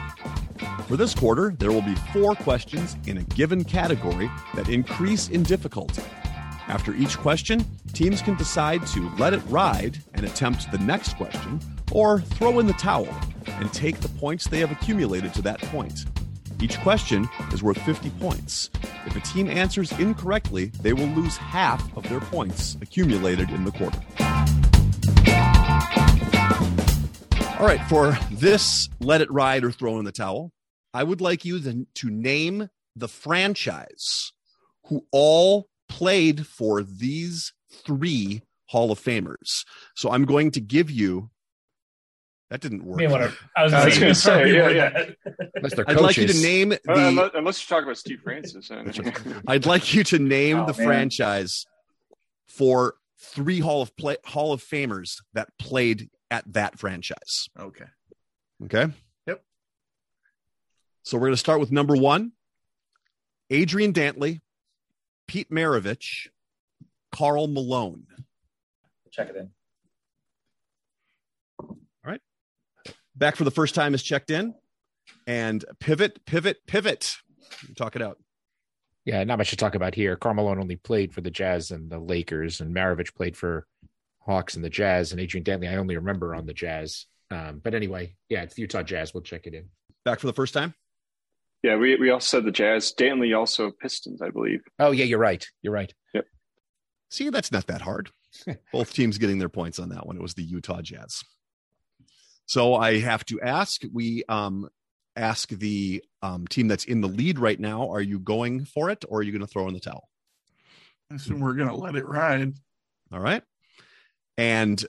[0.87, 5.41] For this quarter, there will be four questions in a given category that increase in
[5.41, 6.03] difficulty.
[6.67, 11.59] After each question, teams can decide to let it ride and attempt the next question,
[11.91, 13.09] or throw in the towel
[13.47, 16.05] and take the points they have accumulated to that point.
[16.61, 18.69] Each question is worth 50 points.
[19.07, 23.71] If a team answers incorrectly, they will lose half of their points accumulated in the
[23.71, 23.99] quarter.
[27.59, 30.51] All right, for this let it ride or throw in the towel,
[30.95, 34.31] I would like you to, to name the franchise
[34.85, 39.65] who all played for these three Hall of Famers.
[39.95, 41.29] So I'm going to give you
[42.49, 42.99] that didn't work.
[42.99, 43.21] I, mean, what
[43.57, 45.83] I was, I was going to say, yeah, yeah.
[45.85, 46.79] I'd like you to name the.
[46.87, 48.71] Uh, unless, unless, you talk about Steve Francis.
[49.47, 50.87] I'd like you to name oh, the man.
[50.87, 51.65] franchise
[52.47, 57.49] for three Hall of play, Hall of Famers that played at that franchise.
[57.59, 57.85] Okay.
[58.63, 58.93] Okay.
[61.05, 61.09] Yep.
[61.09, 62.31] So we're going to start with number one
[63.49, 64.41] Adrian Dantley,
[65.27, 66.27] Pete Maravich,
[67.11, 68.07] Karl Malone.
[69.11, 69.49] Check it in.
[71.59, 72.21] All right.
[73.15, 74.55] Back for the first time is checked in
[75.27, 77.15] and pivot, pivot, pivot.
[77.77, 78.17] Talk it out.
[79.05, 80.15] Yeah, not much to talk about here.
[80.15, 83.67] Karl Malone only played for the Jazz and the Lakers, and Maravich played for
[84.17, 87.05] Hawks and the Jazz, and Adrian Dantley I only remember on the Jazz.
[87.29, 89.13] Um, but anyway, yeah, it's the Utah Jazz.
[89.13, 89.69] We'll check it in.
[90.03, 90.73] Back for the first time.
[91.65, 92.93] Yeah, we we also said the Jazz.
[92.95, 94.61] Dantley also Pistons, I believe.
[94.77, 95.43] Oh yeah, you're right.
[95.63, 95.91] You're right.
[96.13, 96.27] Yep.
[97.09, 98.11] See, that's not that hard.
[98.71, 100.15] Both teams getting their points on that one.
[100.15, 101.23] It was the Utah Jazz.
[102.45, 104.69] So I have to ask, we um,
[105.15, 109.03] ask the um, team that's in the lead right now, are you going for it
[109.09, 110.07] or are you going to throw in the towel?
[111.11, 112.53] I assume we're going to let it ride.
[113.11, 113.41] All right.
[114.37, 114.85] And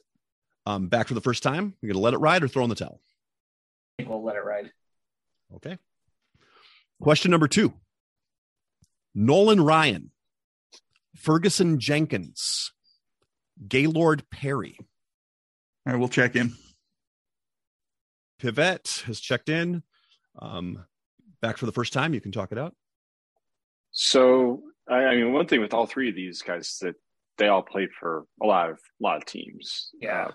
[0.66, 2.68] um, back for the first time, you're going to let it ride or throw in
[2.68, 3.00] the towel?
[3.00, 4.70] I think we'll let it ride.
[5.54, 5.78] Okay.
[7.00, 7.74] Question number two
[9.14, 10.10] Nolan Ryan,
[11.16, 12.72] Ferguson Jenkins,
[13.66, 14.76] Gaylord Perry.
[15.86, 16.52] All right, we'll check in.
[18.38, 19.82] Pivot has checked in.
[20.40, 20.84] Um,
[21.40, 22.12] back for the first time.
[22.12, 22.74] You can talk it out.
[23.92, 26.94] So, I, I mean, one thing with all three of these guys is that
[27.38, 29.90] they all played for a lot of a lot of teams.
[30.00, 30.26] Yeah.
[30.26, 30.30] Uh,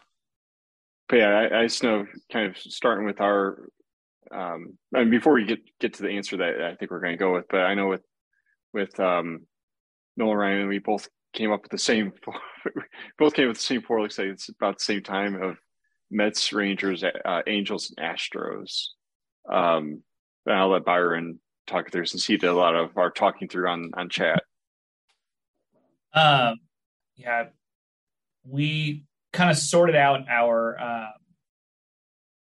[1.10, 3.68] but yeah, I, I, just know kind of starting with our.
[4.34, 7.18] Um, and before we get get to the answer that I think we're going to
[7.18, 8.04] go with, but I know with
[8.74, 9.42] with um,
[10.18, 12.14] Nolan Ryan, we both came up with the same.
[13.18, 14.02] both came with the same four.
[14.02, 15.58] Looks like it's about the same time of
[16.10, 18.88] Mets, Rangers, uh, Angels, and Astros.
[19.50, 20.04] Um,
[20.46, 23.70] and I'll let Byron talk through since he did a lot of our talking through
[23.70, 24.44] on on chat.
[26.14, 26.58] Um,
[27.16, 27.46] yeah,
[28.44, 30.80] we kind of sorted out our.
[30.80, 31.12] Uh,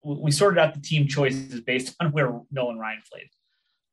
[0.03, 3.29] we sorted out the team choices based on where Nolan Ryan played.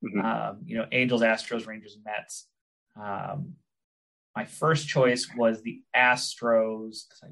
[0.04, 0.24] Mm-hmm.
[0.24, 2.46] Um, you know, Angels, Astros, Rangers, and Mets.
[3.00, 3.54] Um,
[4.36, 7.28] my first choice was the Astros because I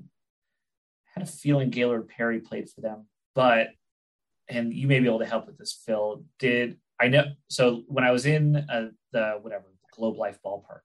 [1.15, 3.69] had a feeling Gaylord Perry played for them, but
[4.49, 6.25] and you may be able to help with this, Phil.
[6.39, 7.25] Did I know?
[7.49, 10.81] So when I was in uh, the whatever Globe Life ballpark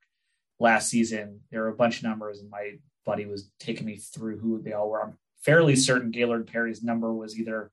[0.60, 2.74] last season, there were a bunch of numbers, and my
[3.06, 5.04] buddy was taking me through who they all were.
[5.04, 5.18] I'm
[5.48, 7.72] fairly certain Gaylord Perry's number was either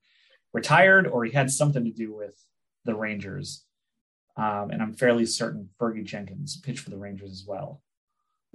[0.53, 2.37] retired or he had something to do with
[2.85, 3.65] the Rangers.
[4.37, 7.83] Um, and I'm fairly certain Fergie Jenkins pitched for the Rangers as well.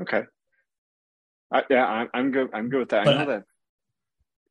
[0.02, 0.24] Okay.
[1.52, 2.50] I, yeah, I'm, I'm good.
[2.54, 3.04] I'm good with that.
[3.04, 3.44] But I know that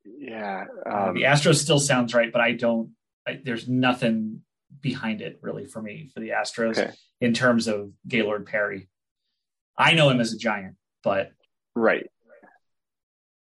[0.05, 2.91] yeah, um, the Astros still sounds right, but I don't.
[3.27, 4.43] I, there's nothing
[4.81, 6.93] behind it really for me for the Astros okay.
[7.21, 8.89] in terms of Gaylord Perry.
[9.77, 11.31] I know him as a Giant, but
[11.75, 12.11] right.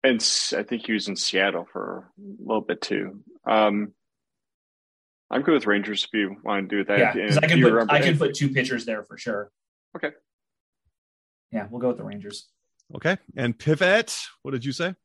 [0.04, 0.22] And
[0.58, 3.22] I think he was in Seattle for a little bit too.
[3.46, 3.94] Um,
[5.30, 7.00] I'm good with Rangers if you want to do that.
[7.00, 9.52] Yeah, because I can put I can put two pitchers there for sure.
[9.96, 10.12] Okay.
[11.52, 12.48] Yeah, we'll go with the Rangers.
[12.96, 13.18] Okay.
[13.36, 14.96] And pivot, what did you say?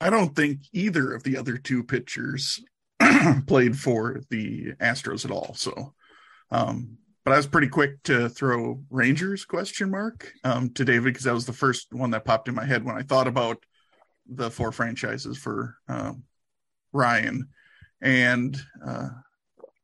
[0.00, 2.60] I don't think either of the other two pitchers
[3.46, 5.54] played for the Astros at all.
[5.54, 5.94] So,
[6.50, 11.24] um, but I was pretty quick to throw Rangers question mark um, to David because
[11.24, 13.62] that was the first one that popped in my head when I thought about
[14.26, 16.24] the four franchises for um,
[16.92, 17.48] Ryan,
[18.00, 18.56] and
[18.86, 19.08] uh,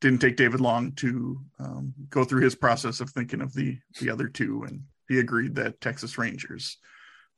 [0.01, 4.11] didn't take David long to um, go through his process of thinking of the the
[4.11, 6.77] other two, and he agreed that Texas Rangers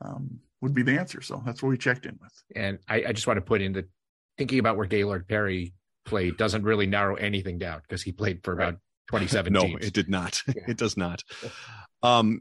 [0.05, 1.21] um, would be the answer.
[1.21, 2.43] So that's what we checked in with.
[2.55, 3.89] And I, I just want to put in that
[4.37, 8.53] thinking about where Gaylord Perry played doesn't really narrow anything down because he played for
[8.53, 8.77] about
[9.09, 9.87] 27 no, teams.
[9.87, 10.43] it did not.
[10.55, 10.63] Yeah.
[10.69, 11.23] it does not.
[12.03, 12.41] Um,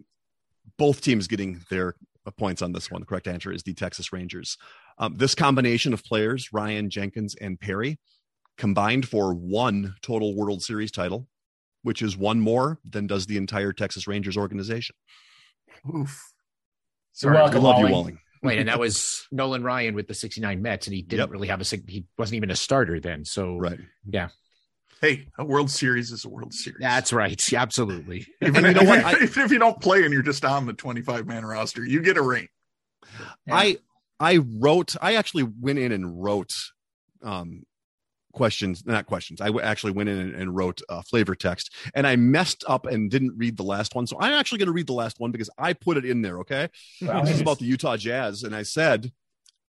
[0.77, 1.95] both teams getting their
[2.37, 3.01] points on this one.
[3.01, 4.57] The correct answer is the Texas Rangers.
[4.97, 7.99] Um, this combination of players, Ryan Jenkins and Perry,
[8.57, 11.27] combined for one total World Series title,
[11.83, 14.95] which is one more than does the entire Texas Rangers organization.
[15.95, 16.33] Oof.
[17.21, 18.19] You're welcome, we love you, Walling.
[18.41, 21.29] Wait, and that was Nolan Ryan with the 69 Mets, and he didn't Yep.
[21.31, 23.25] really have a he wasn't even a starter then.
[23.25, 23.79] So Right.
[25.01, 26.79] Hey, a World Series is a World Series.
[26.81, 27.41] that's right.
[27.53, 28.27] Absolutely.
[28.41, 29.03] even, You know what?
[29.05, 32.01] I- even if you don't play and you're just on the 25 man roster, you
[32.01, 32.47] get a ring.
[33.45, 33.55] Yeah.
[33.55, 33.77] I
[34.19, 34.95] I wrote.
[35.01, 36.51] I actually went in and wrote
[37.23, 37.63] um,
[38.33, 39.39] questions, not questions.
[39.39, 42.85] I w- actually went in and, and wrote uh, flavor text, and I messed up
[42.85, 44.05] and didn't read the last one.
[44.05, 46.39] So I'm actually going to read the last one because I put it in there.
[46.39, 46.67] Okay,
[47.01, 47.21] Wow.
[47.21, 49.11] this is about the Utah Jazz, and I said.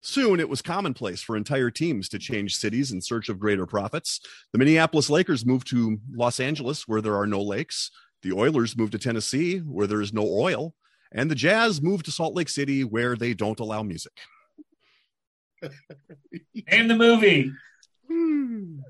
[0.06, 4.20] Soon it was commonplace for entire teams to change cities in search of greater profits.
[4.52, 7.90] The Minneapolis Lakers moved to Los Angeles, where there are no lakes.
[8.22, 10.74] The Oilers moved to Tennessee, where there is no oil.
[11.10, 14.12] And the Jazz moved to Salt Lake City, where they don't allow music.
[15.62, 17.50] Name the movie.
[18.06, 18.80] Hmm.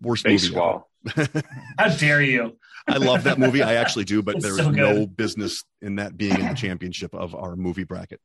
[0.00, 0.90] Worst movie Baseball.
[1.78, 2.56] How dare you?
[2.88, 3.62] I love that movie.
[3.62, 6.54] I actually do, but It's there is so no business in that being in the
[6.54, 8.20] championship of our movie bracket.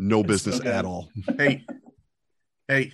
[0.00, 1.08] No It's business so at all.
[1.36, 1.64] Hey,
[2.68, 2.92] hey,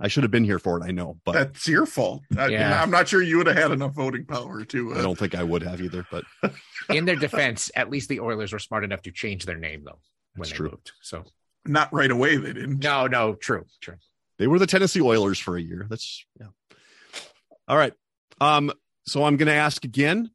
[0.00, 0.84] I should have been here for it.
[0.84, 2.22] I know, but that's your fault.
[2.38, 2.82] I, Yeah.
[2.82, 4.94] I'm not sure you would have had enough voting power to.
[4.94, 6.06] I Uh, don't think I would have either.
[6.10, 6.24] But
[6.88, 10.00] In their defense, at least the Oilers were smart enough to change their name though
[10.34, 10.70] when That's they true.
[10.70, 10.92] moved.
[11.02, 11.24] So
[11.66, 12.36] not right away.
[12.38, 12.82] They didn't.
[12.82, 13.96] no, no, true, true.
[14.38, 15.86] they were the Tennessee Oilers for a year.
[15.90, 16.46] That's yeah.
[17.68, 17.92] All right.
[18.40, 18.72] Um.
[19.06, 20.30] So I'm going to ask again.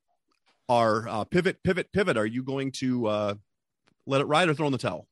[0.67, 2.17] Our uh, pivot, pivot, pivot.
[2.17, 3.33] Are you going to uh,
[4.07, 5.07] let it ride or throw in the towel?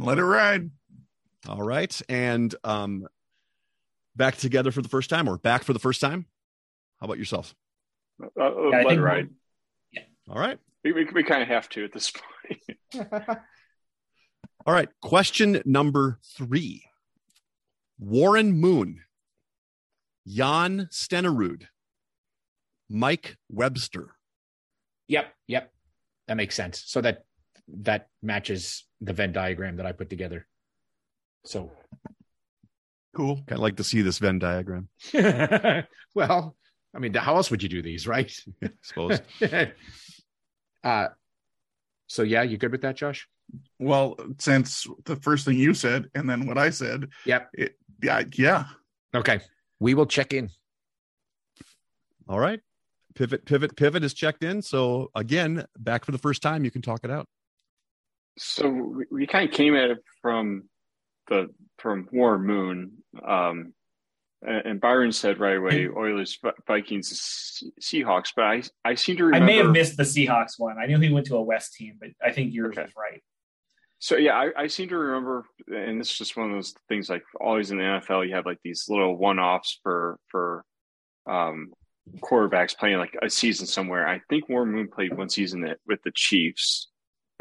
[0.00, 0.70] Let it ride.
[1.48, 2.00] All right.
[2.08, 3.06] And um,
[4.16, 6.26] back together for the first time or back for the first time?
[7.00, 7.54] How about yourself?
[8.22, 9.28] Uh, Yeah, I let it think ride.
[10.28, 10.58] All right.
[10.84, 12.60] We, we, we kind of have to at this point.
[14.66, 14.88] All right.
[15.02, 16.84] Question number three
[17.98, 19.00] Warren Moon,
[20.26, 21.64] Jan Stenerud,
[22.88, 24.12] Mike Webster.
[25.08, 25.72] Yep, yep.
[26.28, 26.84] That makes sense.
[26.86, 27.24] So that
[27.78, 30.46] that matches the Venn diagram that I put together.
[31.44, 31.70] So
[33.14, 33.36] Cool.
[33.36, 34.88] Kind of like to see this Venn diagram,
[36.14, 36.56] well,
[36.94, 38.32] I mean, how else would you do these, right?
[38.62, 39.20] I suppose.
[40.84, 41.08] uh
[42.06, 43.28] so yeah, you good with that, Josh?
[43.78, 47.48] Well, since the first thing you said and then what I said, Yep.
[47.54, 48.64] it, yeah, yeah.
[49.14, 49.40] Okay.
[49.80, 50.50] We will check in.
[52.28, 52.60] All right.
[53.16, 54.62] Pivot, pivot, pivot is checked in.
[54.62, 57.26] So again, back for the first time, you can talk it out.
[58.38, 60.64] So we, we kind of came at it from
[61.28, 62.92] the from War Moon,
[63.24, 63.72] um,
[64.42, 68.32] and, Byron said right away Oilers, Vikings, Seahawks.
[68.34, 69.44] But I I seem to remember.
[69.44, 70.76] I may have missed the Seahawks one.
[70.78, 72.82] I knew he went to a West team, but I think yours Okay.
[72.84, 73.22] was right.
[73.98, 77.10] So yeah, I, I seem to remember, and it's just one of those things.
[77.10, 80.64] Like always in the NFL, you have like these little one-offs for for
[81.26, 81.70] um,
[82.20, 84.08] quarterbacks playing like a season somewhere.
[84.08, 86.88] I think Warren Moon played one season with the Chiefs,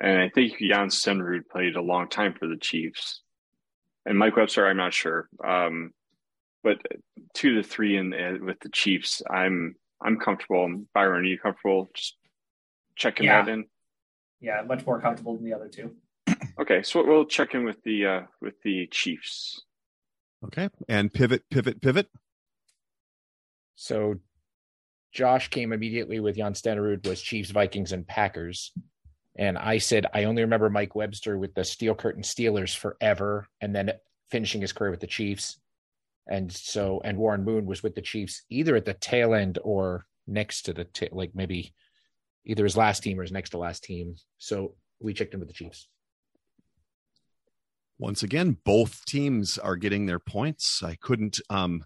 [0.02, 3.22] and I think Jan Stenerud played a long time for the Chiefs.
[4.06, 5.92] And Mike Webster, I'm not sure, um,
[6.64, 6.82] but
[7.34, 10.84] two to three in uh, with the Chiefs, I'm I'm comfortable.
[10.94, 12.16] Byron, are you comfortable just
[12.96, 13.44] checking Yeah.
[13.44, 13.66] that in?
[14.40, 15.96] Yeah, much more comfortable than the other two.
[16.60, 19.62] Okay, so we'll check in with the uh, with the Chiefs.
[20.44, 20.70] Okay.
[20.90, 22.08] And pivot, pivot, pivot.
[23.76, 24.16] So
[25.14, 28.72] Josh came immediately with Jan Stenerud was Chiefs, Vikings, and Packers.
[29.38, 33.74] And I said, I only remember Mike Webster with the Steel Curtain Steelers forever and
[33.74, 33.92] then
[34.32, 35.60] finishing his career with the Chiefs.
[36.28, 40.06] And so, and Warren Moon was with the Chiefs either at the tail end or
[40.28, 41.74] next to the, ta- like maybe
[42.46, 44.16] either his last team or his next to last team.
[44.38, 45.88] So we checked in with the Chiefs.
[47.98, 50.82] Once again, both teams are getting their points.
[50.84, 51.84] I couldn't um,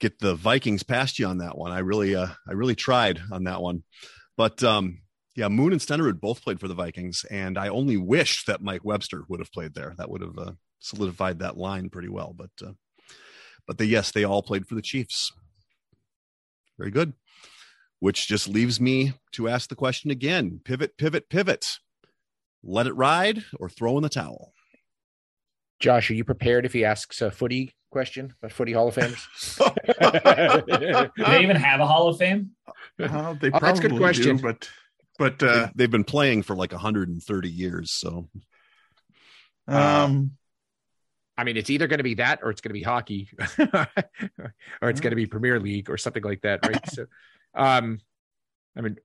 [0.00, 1.72] get the Vikings past you on that one.
[1.72, 3.82] I really, uh, I really tried on that one.
[4.36, 5.00] But um,
[5.36, 8.84] yeah, Moon and Stenerud both played for the Vikings, and I only wish that Mike
[8.84, 9.94] Webster would have played there.
[9.98, 12.34] That would have uh, solidified that line pretty well.
[12.36, 12.72] But uh,
[13.66, 15.32] but they yes, they all played for the Chiefs.
[16.78, 17.14] Very good.
[18.00, 21.78] Which just leaves me to ask the question again: pivot, pivot, pivot.
[22.62, 24.52] Let it ride or throw in the towel.
[25.80, 29.24] Josh, are you prepared if he asks a footy question about footy Hall of Famers?
[31.16, 32.50] Do they even have a Hall of Fame?
[32.98, 34.36] Uh, they Oh, probably that's a good question.
[34.36, 34.68] do, but
[35.18, 38.28] but uh, They- they've been playing for like 130 years, so
[39.66, 40.32] um,
[41.36, 44.90] I mean, it's either going to be that or it's going to be hockey or
[44.90, 46.88] it's going to be Premier League or something like that, right?
[46.90, 47.06] So,
[47.54, 47.98] um,
[48.76, 48.96] I mean,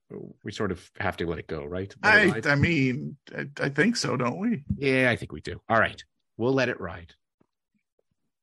[0.43, 1.93] we sort of have to let it go, right?
[2.03, 2.51] Let I?
[2.51, 4.63] I mean I, I think so, don't we?
[4.77, 5.61] yeah, I think we do.
[5.69, 6.03] All right,
[6.37, 7.13] we'll let it ride.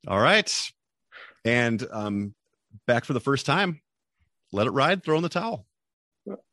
[0.09, 0.53] all right.
[1.45, 2.35] And um,
[2.87, 3.81] back for the first time.
[4.53, 5.05] Let it ride.
[5.05, 5.67] Throw in the towel.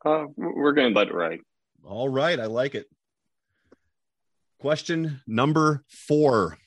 [0.06, 1.40] Uh, we're going to let it ride.
[1.84, 2.88] All right, I like it.
[4.60, 6.58] Question number four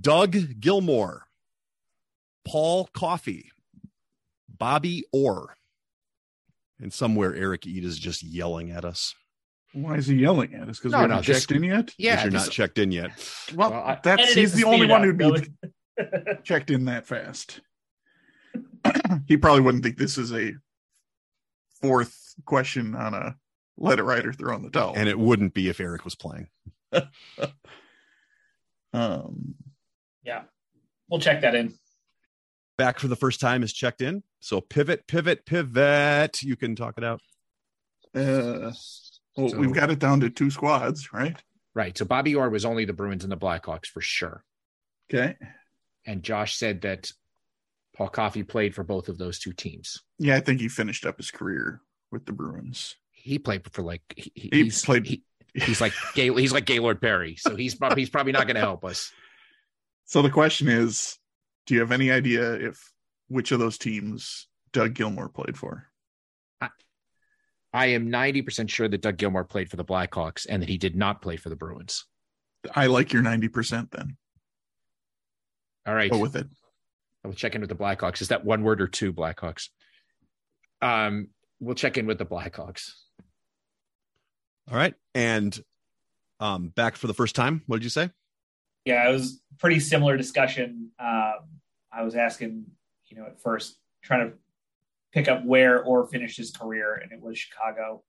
[0.00, 1.22] Doug Gilmour,
[2.46, 3.50] Paul Coffey,
[4.48, 5.56] Bobby Orr.
[6.78, 9.14] And somewhere Eric Ead is just yelling at us.
[9.72, 10.78] Why is he yelling at us?
[10.78, 11.94] Because No, we're not no, this- checked in yet.
[11.98, 13.10] Yeah, if you're this- not checked in yet.
[13.54, 15.32] Well, Well, that's he's the only speed one who'd be
[16.44, 17.60] checked in that fast.
[19.26, 20.52] he probably wouldn't think this is a
[21.80, 23.36] fourth question on a
[23.78, 24.94] let it ride or throw in the towel.
[24.96, 26.48] And it wouldn't be if Eric was playing.
[28.92, 29.54] um,
[30.22, 30.42] yeah,
[31.08, 31.74] we'll check that in.
[32.78, 34.22] Back for the first time is checked in.
[34.40, 36.42] So pivot, pivot, pivot.
[36.42, 37.20] You can talk it out.
[38.14, 38.72] uh,
[39.36, 41.36] well, So- we've got it down to two squads, right?
[41.74, 41.96] Right.
[41.96, 44.42] So Bobby Orr was only the Bruins and the Blackhawks for sure.
[45.12, 45.36] Okay.
[46.06, 47.12] And Josh said that
[47.96, 50.02] Paul Coffey played for both of those two teams.
[50.18, 51.80] Yeah, I think he finished up his career
[52.12, 52.94] with the Bruins.
[53.12, 55.22] He played for like he, he- He he's played- he-
[55.54, 58.60] he's like Gay, he's like Gaylord Perry, so he's prob- he's probably not going to
[58.60, 59.10] help us.
[60.04, 61.18] So the question is,
[61.66, 62.92] do you have any idea if
[63.28, 65.88] which of those teams Doug Gilmour played for?
[67.72, 70.78] I am ninety percent sure that Doug Gilmour played for the Blackhawks and that he
[70.78, 72.04] did not play for the Bruins.
[72.74, 74.16] I like your 90% then.
[75.86, 76.46] All right, Go with it.
[77.26, 78.20] I'll check in with the Blackhawks.
[78.22, 79.68] Is that one word or two Blackhawks?
[80.80, 82.92] Um, we'll check in with the Blackhawks.
[84.70, 84.94] All right.
[85.14, 85.58] And
[86.38, 87.62] um, back for the first time.
[87.66, 88.10] What did you say?
[88.84, 90.90] Yeah, it was pretty similar discussion.
[91.00, 91.34] Um,
[91.92, 92.66] I was asking,
[93.08, 94.36] you know, at first trying to
[95.12, 98.04] pick up where or finished his career, and it was Chicago.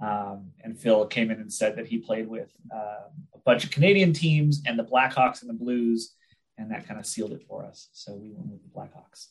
[0.00, 3.70] Um, and Phil came in and said that he played with um, a bunch of
[3.70, 6.14] Canadian teams and the Blackhawks and the Blues,
[6.58, 7.88] and that kind of sealed it for us.
[7.92, 9.28] So we went with the Blackhawks.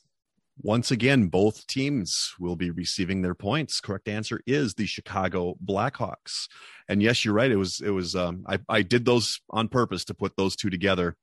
[0.63, 3.79] Once again, both teams will be receiving their points.
[3.79, 6.47] Correct answer is the Chicago Blackhawks.
[6.89, 7.51] And yes, you're right.
[7.51, 10.71] It was it was um, I I did those on purpose to put those two
[10.71, 11.15] together,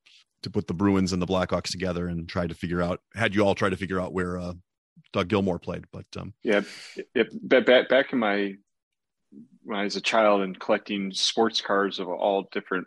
[0.45, 3.01] to put the Bruins and the Blackhawks together, and try to figure out.
[3.15, 4.53] Had you all try to figure out where uh,
[5.13, 6.61] Doug Gilmour played, but um, Yeah,
[7.15, 7.25] yeah.
[7.43, 8.55] Back, back back in my
[9.65, 12.87] when I was a child and collecting sports cards of all different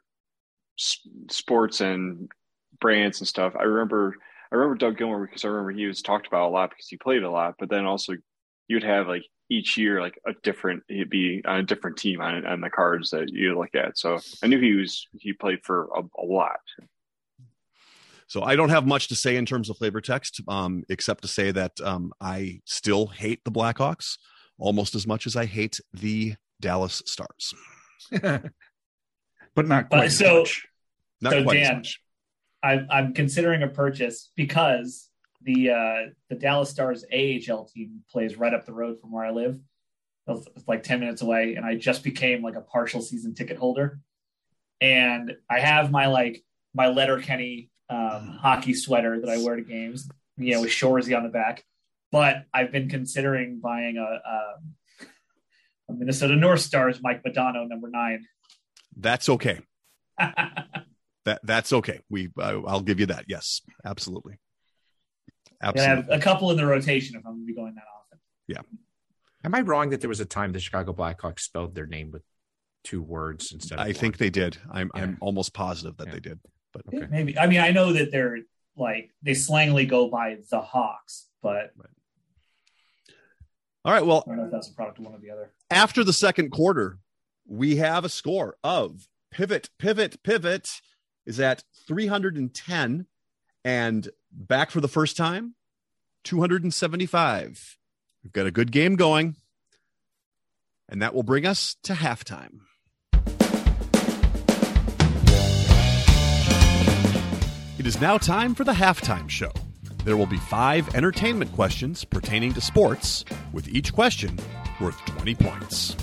[0.77, 2.29] sports and
[2.79, 3.53] brands and stuff.
[3.59, 4.15] I remember
[4.51, 6.97] I remember Doug Gilmour because I remember he was talked about a lot because he
[6.97, 7.55] played a lot.
[7.59, 8.13] But then also
[8.67, 12.45] you'd have like each year like a different he'd be on a different team on
[12.45, 13.97] on the cards that you look at.
[13.97, 16.59] So I knew he was he played for a, a lot.
[18.29, 21.29] So I don't have much to say in terms of flavor text, um, except to
[21.29, 24.17] say that um, I still hate the Blackhawks
[24.59, 27.53] almost as much as I hate the Dallas Stars.
[29.55, 30.67] But not Uh, quite as so- much.
[31.21, 32.01] Not So, quite as Dan, much.
[32.67, 35.09] I, I'm considering a purchase because
[35.43, 39.31] the uh, the Dallas Stars AHL team plays right up the road from where I
[39.31, 39.57] live.
[40.27, 44.01] It's like ten minutes away, and I just became like a partial season ticket holder.
[44.81, 50.09] And I have my like my Letterkenny um, hockey sweater that I wear to games,
[50.35, 51.63] you know, with Shoresy on the back.
[52.11, 54.55] But I've been considering buying a, a,
[55.89, 58.25] a Minnesota North Stars Mike Modano number nine.
[58.97, 59.61] That's okay.
[61.27, 61.99] That that's okay.
[62.09, 63.25] We I, I'll give you that.
[63.27, 64.39] Yes, absolutely,
[65.61, 66.15] I have absolutely.
[66.15, 68.19] a couple in the rotation if I'm going to be going that often.
[68.47, 68.61] Yeah.
[69.43, 72.23] Am I wrong that there was a time the Chicago Blackhawks spelled their name with
[72.85, 74.57] two words instead of I think they did.
[74.71, 75.01] I'm Yeah.
[75.03, 76.13] I'm almost positive that Yeah.
[76.13, 76.39] they did.
[76.71, 77.07] But Okay.
[77.11, 77.37] Maybe.
[77.37, 78.37] I mean, I know that they're
[78.77, 81.73] like they slangily go by the Hawks, but
[83.83, 84.05] all right.
[84.05, 85.51] Well, I don't know if that's a product of one or the other.
[85.69, 86.99] after the second quarter,
[87.45, 90.69] we have a score of pivot, pivot, pivot
[91.27, 93.05] is at 310
[93.63, 95.53] and back for the first time,
[96.23, 97.77] 275.
[98.23, 99.35] We've got a good game going.
[100.89, 102.61] And that will bring us to halftime.
[107.77, 109.51] It is now time for the halftime show.
[110.05, 114.39] There will be five entertainment questions pertaining to sports, with each question
[114.79, 115.97] worth 20 points.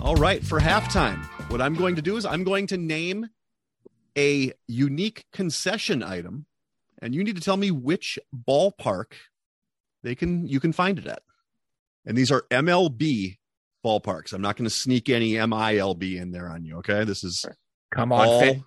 [0.00, 3.26] All right, for halftime, what I'm going to do is I'm going to name
[4.16, 6.46] a unique concession item,
[7.02, 9.14] and you need to tell me which ballpark
[10.02, 11.22] they can you can find it at.
[12.06, 13.38] And these are MLB
[13.84, 14.32] ballparks.
[14.32, 16.78] I'm not going to sneak any MILB in there on you.
[16.78, 17.44] Okay, this is
[17.90, 18.40] Come on, all.
[18.40, 18.64] Fen-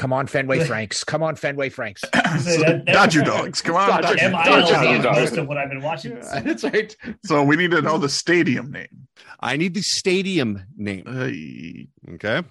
[0.00, 1.04] come on, Fenway Franks.
[1.04, 2.02] Come on, Fenway Franks.
[2.12, 3.60] That- that- Dodger dogs.
[3.60, 3.88] Come on.
[3.88, 6.14] Dodger- Dodger MILB is Dodger- most of what I've been watching.
[6.18, 6.96] That's right.
[7.24, 9.08] So we need to know the stadium name.
[9.40, 11.04] I need the stadium name.
[11.06, 12.42] Hey, Okay.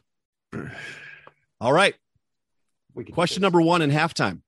[1.62, 1.96] All right.
[2.94, 4.42] We can do Question number one in halftime.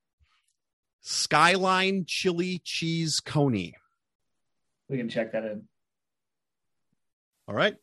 [1.01, 3.75] Skyline chili cheese coney.
[4.89, 5.63] We can check that in.
[7.47, 7.75] All right.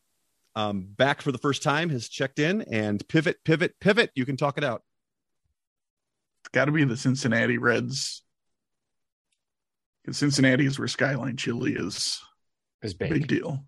[0.54, 4.10] Um, back for the first time has checked in and pivot, pivot, pivot.
[4.14, 4.82] You can talk it out.
[6.48, 8.22] It's got to be the Cincinnati Reds.
[10.02, 12.22] Because Cincinnati is where Skyline Chili is.
[12.80, 13.26] It's Big big.
[13.26, 13.64] deal.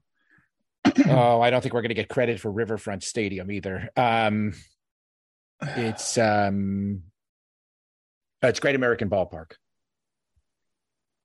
[1.09, 3.91] oh, I don't think we're going to get credit for Riverfront Stadium either.
[3.97, 4.55] Um,
[5.61, 7.03] it's um,
[8.43, 9.53] uh, it's Great American Ballpark.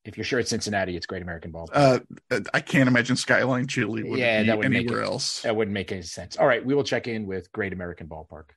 [0.03, 2.03] If you're sure it's Cincinnati, it's Great American Ballpark.
[2.31, 5.43] Uh, I can't imagine Skyline Chili would Yeah, be that would anywhere it- else.
[5.43, 6.35] that wouldn't make any sense.
[6.35, 8.49] All right, we will check in with Great American Ballpark.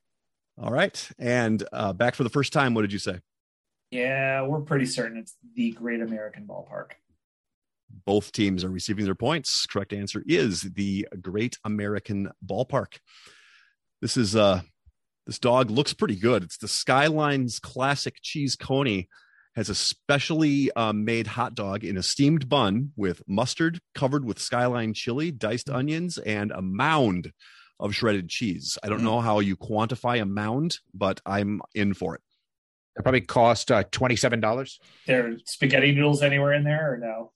[0.60, 1.08] All right.
[1.18, 3.20] And uh, back for the first time, what did you say?
[3.90, 6.92] Yeah, we're pretty certain it's the Great American Ballpark.
[8.04, 9.66] Both teams are receiving their points.
[9.66, 12.98] Correct answer is the Great American Ballpark.
[14.02, 14.60] This is uh
[15.26, 16.42] this dog looks pretty good.
[16.42, 19.08] It's the Skylines Classic Cheese Coney.
[19.56, 24.38] Has a specially um, made hot dog in a steamed bun with mustard covered with
[24.38, 27.32] skyline chili, diced onions, and a mound
[27.80, 28.78] of shredded cheese.
[28.82, 29.04] I don't Mm.
[29.04, 32.22] know how you quantify a mound, but I'm in for it.
[32.96, 34.80] It probably cost uh, twenty seven dollars.
[35.06, 37.32] There spaghetti noodles anywhere in there or no?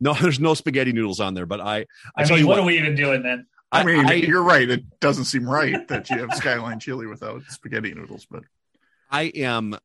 [0.00, 1.86] No, there's no spaghetti noodles on there, but I, I,
[2.16, 3.46] I, tell mean, you what, what, are we even doing then?
[3.70, 4.68] I mean, I, you're right.
[4.68, 8.42] It doesn't seem right that you have Skyline Chili without spaghetti noodles, but
[9.10, 9.78] I am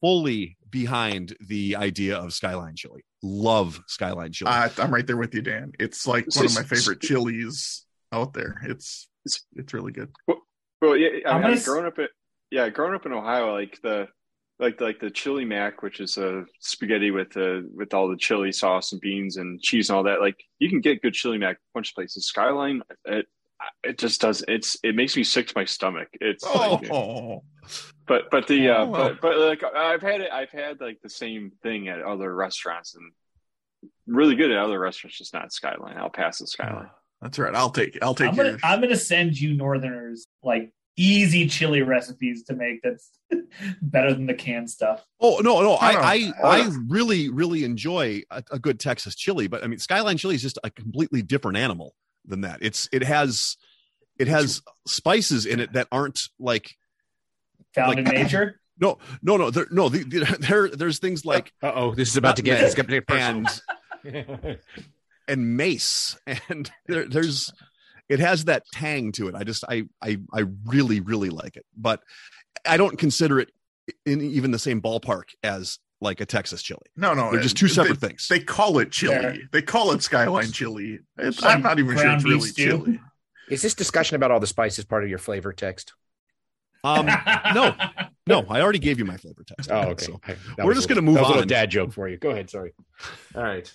[0.00, 3.04] fully behind the idea of Skyline Chili.
[3.22, 4.50] Love Skyline Chili.
[4.50, 5.72] uh, I'm right there with you, Dan.
[5.80, 7.83] It's like one of my favorite chilies
[8.14, 8.60] out there.
[8.66, 10.10] It's it's it's really good.
[10.80, 12.08] Well, yeah, I I'm mean, gonna growing up in
[12.50, 14.08] yeah, growing up in Ohio, like the
[14.58, 18.52] like like the chili mac, which is a spaghetti with the with all the chili
[18.52, 20.20] sauce and beans and cheese and all that.
[20.20, 22.26] Like you can get good chili mac a bunch of places.
[22.26, 23.26] Skyline, it
[23.82, 24.44] it just does.
[24.46, 26.08] It's it makes me sick to my stomach.
[26.20, 27.42] It's like, Oh,
[28.06, 28.92] but but the uh, Oh.
[28.92, 30.30] but but like I've had it.
[30.30, 33.10] I've had like the same thing at other restaurants and
[34.06, 35.96] really good at other restaurants, just not Skyline.
[35.96, 36.90] I'll pass the Skyline.
[37.24, 37.54] That's right.
[37.54, 38.60] I'll take I'll take I'm gonna yours.
[38.62, 43.10] I'm gonna send you Northerners like easy chili recipes to make that's
[43.82, 45.04] better than the canned stuff.
[45.20, 45.98] oh no, no, I, no.
[46.00, 50.36] I I really really enjoy a, a good Texas chili, but I mean Skyline Chili
[50.36, 51.94] is just a completely different animal
[52.26, 52.58] than that.
[52.62, 53.56] It's it has
[54.18, 56.76] it has spices in it that aren't like
[57.74, 58.60] Found Like- in nature.
[58.78, 62.16] no no no there no the, the, there there's things like Uh oh, this is
[62.16, 63.46] about to get it's going to get personal.
[64.04, 64.58] and
[65.28, 66.18] mace
[66.48, 67.52] and there, there's
[68.08, 71.64] it has that tang to it i just I, I i really really like it
[71.76, 72.00] but
[72.66, 73.50] i don't consider it
[74.06, 77.66] in even the same ballpark as like a texas chili no, no, they're just two
[77.68, 79.14] they- separate things They call it chili.
[79.14, 79.36] Fair.
[79.52, 80.98] They call it Skyline Chili.
[81.18, 82.64] It's, I'm not even sure it's really stew?
[82.84, 83.00] chili.
[83.48, 85.94] Is this discussion about all the spices part of your flavor text?
[86.82, 87.06] um
[87.54, 87.74] no
[88.26, 89.70] no i already gave you my flavor text.
[89.70, 90.04] Oh, okay.
[90.04, 90.20] So-
[90.58, 91.48] That we're just a gonna move that was a little on.
[91.48, 92.18] dad joke for you.
[92.18, 92.50] Go ahead.
[92.50, 92.72] Sorry.
[93.34, 93.72] All right.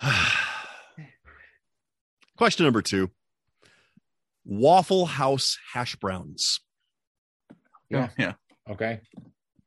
[2.36, 3.10] question number two
[4.44, 6.60] waffle house hash browns
[7.88, 8.32] Yeah, yeah,
[8.70, 9.00] Okay.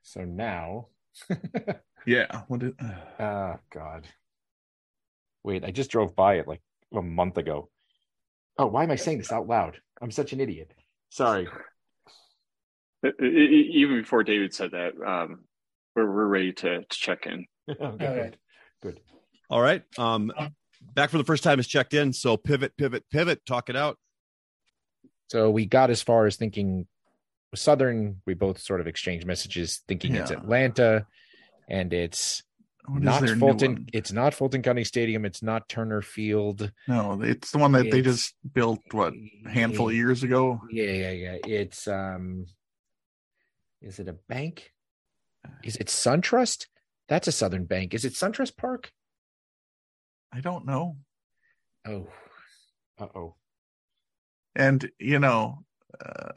[0.04, 0.88] So now,
[2.06, 2.42] yeah.
[2.48, 2.74] What did,
[3.20, 4.08] oh God.
[5.44, 6.62] Wait, I just drove by it like
[6.94, 7.70] a month ago.
[8.58, 9.78] Oh, why am I saying this out loud?
[10.02, 10.74] I'm such an idiot.
[11.10, 11.48] Sorry.
[13.22, 15.46] Even before David said that, um,
[15.96, 17.46] we're we're ready to, to check in.
[17.70, 18.14] okay, Okay.
[18.16, 18.38] good.
[18.82, 19.00] Good.
[19.50, 20.32] All right um
[20.94, 23.98] back for the first time is checked in so pivot pivot pivot talk it out
[25.30, 26.88] So we got as far as thinking
[27.56, 28.22] Southern.
[28.26, 31.06] We both sort of exchanged messages thinking it's Atlanta,
[31.68, 32.44] and it's
[32.86, 33.88] what is not Fulton.
[33.94, 35.26] It's not Fulton County Stadium.
[35.26, 36.72] It's not Turner Field.
[36.88, 39.14] No, it's the one that they just built what
[39.46, 40.62] a handful of years ago.
[40.72, 41.38] Yeah, yeah, yeah.
[41.46, 42.46] It's um,
[43.82, 44.72] is it a bank?
[45.64, 46.68] Is it SunTrust?
[47.08, 47.94] That's a Southern bank.
[47.94, 48.92] Is it SunTrust Park?
[50.32, 50.98] I don't know.
[51.88, 52.08] Oh,
[53.00, 53.36] uh oh.
[54.56, 55.64] And you know,
[56.04, 56.32] uh,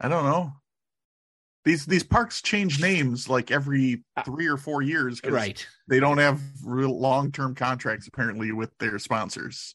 [0.00, 0.52] I don't know.
[1.64, 5.66] These these parks change names like every three or four years, Right.
[5.88, 9.74] They don't have long term contracts apparently with their sponsors.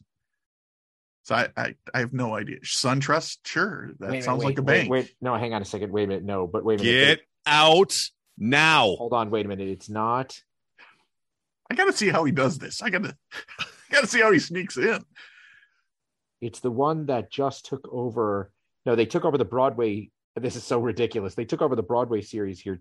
[1.23, 2.59] So I, I I have no idea.
[2.59, 4.89] SunTrust, sure, that Wait sounds wait, like a wait, bank.
[4.89, 5.91] Wait, no, hang on a second.
[5.91, 6.23] Wait a minute.
[6.23, 7.17] No, but wait a minute.
[7.17, 7.95] Get out
[8.37, 8.95] now.
[8.95, 9.31] Hold on.
[9.31, 9.67] Wait a minute.
[9.67, 10.39] It's not.
[11.69, 12.81] I got to see how he does this.
[12.81, 13.15] I got to
[13.91, 15.03] got to see how he sneaks in.
[16.41, 18.51] It's the one that just took over.
[18.85, 20.09] No, they took over the Broadway.
[20.35, 21.35] This is so ridiculous.
[21.35, 22.79] They took over the Broadway series here.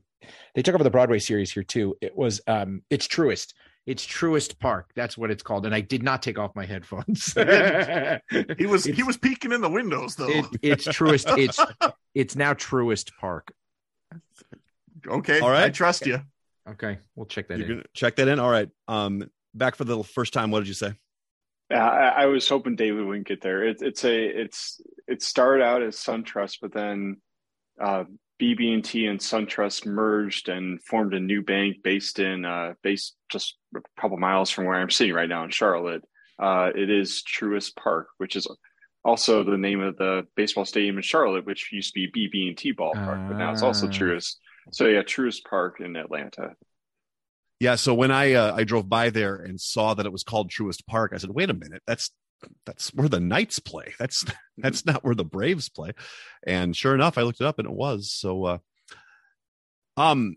[0.55, 1.97] They took over the Broadway series here too.
[2.01, 3.55] It was um it's Truist.
[3.87, 4.91] It's Truist Park.
[4.95, 5.65] That's what it's called.
[5.65, 7.35] And I did not take off my headphones.
[8.59, 10.29] He was he was peeking in the windows though.
[10.29, 11.37] it, it's Truist.
[11.39, 11.59] It's
[12.15, 13.53] it's now Truist Park.
[15.07, 15.65] okay, All right.
[15.65, 16.21] I trust you.
[16.71, 17.73] Okay, we'll check that You're in.
[17.77, 18.39] gonna check that in.
[18.39, 18.69] All right.
[18.89, 20.51] Um, back for the first time.
[20.51, 20.93] What did you say?
[21.71, 23.65] Yeah, I, I was hoping David wouldn't get there.
[23.65, 27.17] It, it's a it's it started out as SunTrust, but then
[27.81, 28.05] uh,
[28.41, 33.81] BB&T and SunTrust merged and formed a new bank based in uh, based just a
[34.01, 36.03] couple miles from where I'm sitting right now in Charlotte.
[36.39, 38.47] Uh, it is Truist Park, which is
[39.05, 43.29] also the name of the baseball stadium in Charlotte, which used to be BB&T Ballpark,
[43.29, 43.91] but now it's also Ah.
[43.91, 44.37] Truist.
[44.71, 46.55] So yeah, Truist Park in Atlanta.
[47.61, 47.75] Yeah.
[47.75, 50.87] So when I uh, I drove by there and saw that it was called Truist
[50.87, 52.11] Park, I said, "Wait a minute, that's
[52.65, 53.95] that's where the Knights play.
[53.99, 54.25] That's
[54.59, 55.93] that's not where the Braves play."
[56.47, 58.13] And sure enough, I looked it up and it was.
[58.13, 58.59] So, uh,
[59.97, 60.37] um,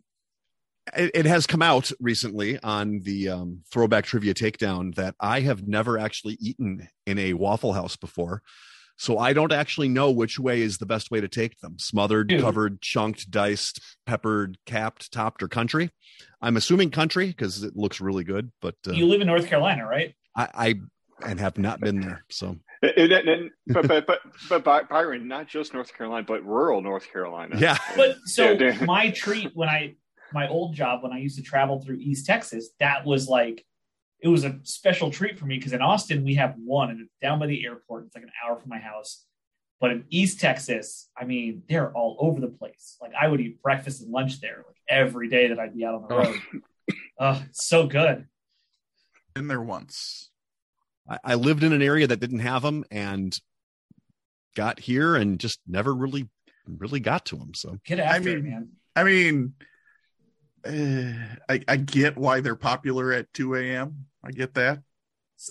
[0.96, 5.68] it, it has come out recently on the um, Throwback Trivia Takedown that I have
[5.68, 8.42] never actually eaten in a Waffle House before.
[9.02, 12.28] So I don't actually know which way is the best way to take them: smothered,
[12.28, 12.39] Dude.
[12.39, 15.89] covered, chunked, diced, peppered, capped, topped, or country.
[16.39, 19.88] I'm assuming country because it looks really good, but uh, You live in North Carolina,
[19.88, 20.14] right?
[20.36, 20.76] I, I
[21.28, 22.24] and have not been there.
[22.30, 26.45] So It- it- it- but, but but but By- Byron, not just North Carolina, but
[26.45, 27.56] rural North Carolina.
[27.58, 29.95] yeah, But so Yeah, my treat when I
[30.32, 33.66] my old job when I used to travel through East Texas, that was like
[34.22, 37.16] it was a special treat for me because in Austin we have one and it's
[37.22, 38.06] down by the airport.
[38.06, 39.26] It's like an hour from my house.
[39.80, 42.98] But in East Texas, I mean, they're all over the place.
[43.02, 45.96] Like I would eat breakfast and lunch there like every day that I'd be out
[45.96, 46.36] on the road.
[47.20, 48.28] oh, it's so good.
[49.34, 50.30] Been there once.
[51.10, 53.36] I, I lived in an area that didn't have them and
[54.56, 56.30] got here and just never really
[56.68, 57.54] really got to them.
[57.56, 58.70] So Get after it, mean, man.
[58.96, 59.54] I mean,
[60.66, 64.05] uh, I, I get why they're popular at 2 a.m.
[64.24, 64.80] I get that.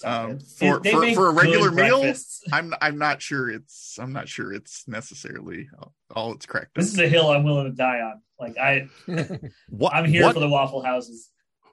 [0.05, 2.15] Um, for- They- they for- for a regular meal?
[2.53, 6.83] I'm I'm not sure it's I'm not sure it's necessarily all, all it's cracked up.
[6.83, 8.21] This is a hill I'm willing to die on.
[8.39, 8.89] Like I,
[9.69, 11.31] what I'm here what, for the waffle houses.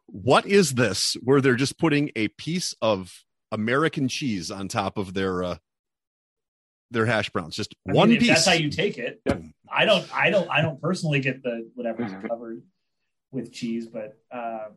[0.07, 5.13] what is this where they're just putting a piece of American cheese on top of
[5.13, 5.57] their uh
[6.89, 7.55] their hash browns?
[7.55, 8.29] Just I one mean, piece.
[8.29, 9.21] That's how you take it.
[9.27, 9.43] Yep.
[9.71, 10.07] I don't.
[10.15, 10.49] I don't.
[10.49, 12.27] I don't personally get the whatever's Mhm.
[12.27, 12.63] covered
[13.31, 14.75] with cheese, but um,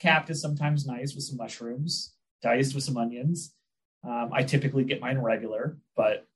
[0.00, 3.54] capped is sometimes nice with some mushrooms, diced with some onions.
[4.04, 6.26] Um, I typically get mine regular, but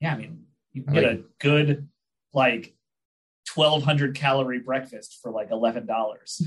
[0.00, 1.88] yeah, I mean, you can I get a good
[2.32, 2.74] like
[3.46, 6.42] twelve hundred calorie breakfast for like eleven dollars,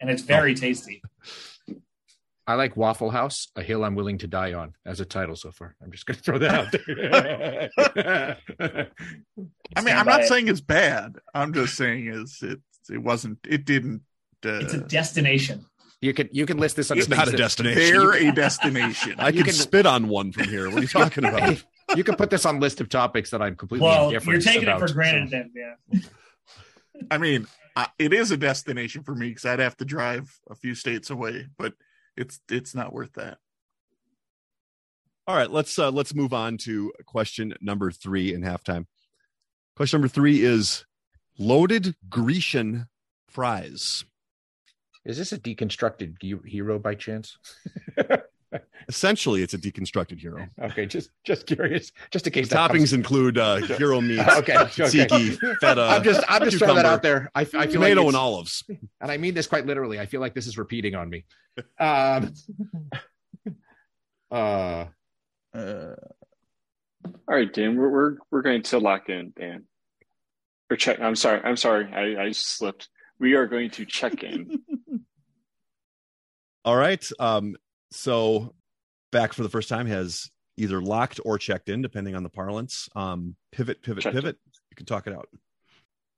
[0.00, 1.02] and it's very tasty.
[2.46, 5.52] I like Waffle House, a hill I'm willing to die on as a title so
[5.52, 5.76] far.
[5.80, 7.70] I'm just going to throw that out there.
[9.76, 10.26] I mean, Stand I'm not it.
[10.26, 11.18] saying it's bad.
[11.32, 12.58] I'm just saying is it
[12.90, 14.02] it wasn't it didn't
[14.44, 15.64] uh, it's a destination.
[16.00, 17.80] you can you can list this on it's not a destination.
[17.80, 19.14] they're a destination.
[19.18, 20.68] I You could can- spit on one from here.
[20.68, 21.62] What are you talking about?
[21.96, 24.68] you can put this on list of topics that I'm completely Well, indifferent you're taking
[24.68, 25.50] it for granted, so- then,
[25.92, 26.00] yeah.
[27.10, 30.54] I mean, I, it is a destination for me because I'd have to drive a
[30.54, 31.74] few states away, but
[32.16, 33.38] it's it's not worth that.
[35.26, 38.86] All right, let's uh, let's move on to question number three in halftime.
[39.76, 40.84] Question number three is
[41.38, 42.86] loaded Grecian
[43.28, 44.04] fries.
[45.04, 47.38] Is this a deconstructed gyro by chance?
[48.88, 50.46] Essentially, it's a deconstructed gyro.
[50.60, 54.56] Okay, just just curious, just in case that toppings comes- include uh, gyro meat, Okay,
[54.58, 54.82] okay.
[54.82, 57.30] tzatziki, feta, I'm just I'm just throwing that cucumber, out there.
[57.34, 58.64] I, I feel like tomato it's- and olives.
[59.00, 60.00] and I mean this quite literally.
[60.00, 61.24] I feel like this is repeating on me.
[61.78, 62.32] Um,
[64.30, 64.86] uh,
[65.54, 65.94] Uh,
[67.04, 69.64] All right, Dan, we're we're we're going to lock in, Dan.
[70.70, 71.00] Or check.
[71.00, 71.40] I'm sorry.
[71.42, 71.90] I'm sorry.
[71.92, 72.88] I, I slipped.
[73.18, 74.60] We are going to check in.
[76.64, 77.06] All right.
[77.18, 77.56] Um,
[77.90, 78.54] so
[79.12, 82.88] back for the first time has either locked or checked in, depending on the parlance.
[82.94, 84.22] Um, pivot, pivot, Checked in.
[84.22, 84.38] pivot.
[84.70, 85.28] You can talk it out.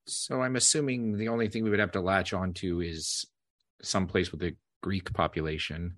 [0.07, 3.25] so I'm assuming the only thing we would have to latch onto is
[3.83, 5.97] some place with a Greek population.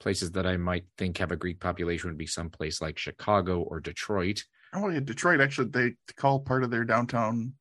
[0.00, 3.80] places that I might think have a Greek population would be someplace like Chicago or
[3.80, 4.44] Detroit.
[4.74, 7.54] Oh yeah, Detroit actually they call part of their downtown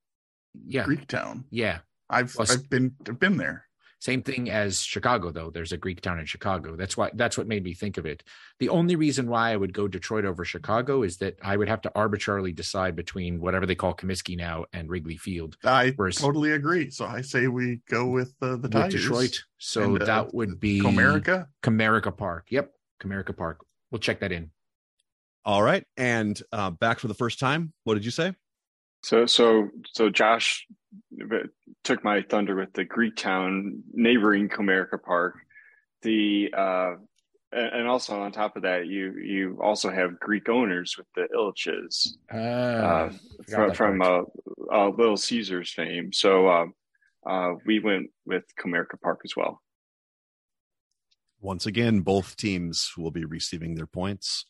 [0.66, 1.46] Yeah, Greek town.
[1.50, 1.80] yeah.
[2.10, 3.66] I've Plus- I've been I've been there.
[4.00, 5.52] Same thing as Chicago, though.
[5.52, 6.76] There's a Greek town in Chicago.
[6.76, 8.24] That's why that's what made me think of it.
[8.60, 11.82] The only reason why I would go Detroit over Chicago is that I would have
[11.84, 16.52] to arbitrarily decide between whatever they call Comiskey now and Wrigley Field I Whereas- totally
[16.54, 16.90] agree.
[16.90, 19.40] So I say we go with uh, the with Detroit.
[19.60, 21.48] So And, uh, that would be Comerica.
[21.64, 22.48] Comerica Park.
[22.50, 22.72] Yep,
[23.02, 23.64] Comerica Park.
[23.92, 24.50] We'll check that in.
[25.46, 25.86] All right.
[25.96, 27.72] And uh, back for the first time.
[27.84, 28.34] What did you say?
[29.04, 30.68] So so so Josh
[31.84, 35.36] took my thunder with the Greek town neighboring Comerica Park.
[36.04, 36.94] The uh,
[37.52, 41.28] and and also on top of that, you you also have Greek owners with the
[41.36, 43.12] Ilitches Uh, uh,
[43.48, 44.22] from, from uh,
[44.72, 46.14] uh, Little Caesars fame.
[46.14, 46.66] So uh,
[47.26, 49.62] uh, we went with Comerica Park as well.
[51.40, 54.46] Once again, both teams will be receiving their points.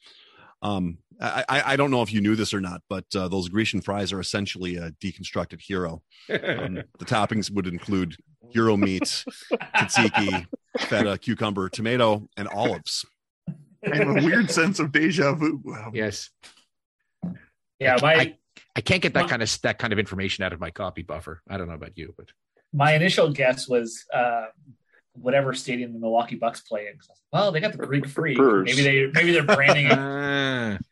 [0.62, 3.48] Um, I, I, I don't know if you knew this or not, but uh, those
[3.48, 6.02] Grecian fries are essentially a deconstructed gyro.
[6.30, 8.16] Um, the toppings would include
[8.52, 9.24] gyro meat,
[9.76, 10.48] tzatziki,
[10.80, 13.06] feta, cucumber, tomato, and olives.
[13.86, 15.62] I have a weird sense of deja vu.
[15.94, 16.30] Yes,
[17.80, 18.38] Yeah, my I-
[18.76, 21.02] I can't get that My- kind of that kind of information out of my copy
[21.02, 21.42] buffer.
[21.50, 22.28] I don't know about you, but
[22.74, 24.46] my initial guess was uh,
[25.14, 26.98] whatever stadium the Milwaukee Bucks play in.
[26.98, 28.38] 'Cause I was like, Well, they got the Greek freak.
[28.40, 30.80] Maybe they maybe they're branding it.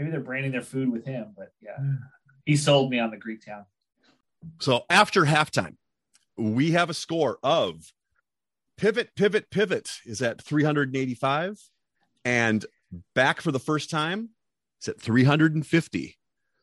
[0.00, 1.34] Maybe they're branding their food with him.
[1.36, 1.76] But yeah,
[2.46, 3.66] he sold me on the Greek town.
[4.58, 5.76] So after halftime,
[6.38, 7.92] we have a score of
[8.78, 11.60] pivot, pivot, pivot is at 385,
[12.24, 12.64] and
[13.14, 14.30] back for the first time
[14.80, 16.16] is at 350.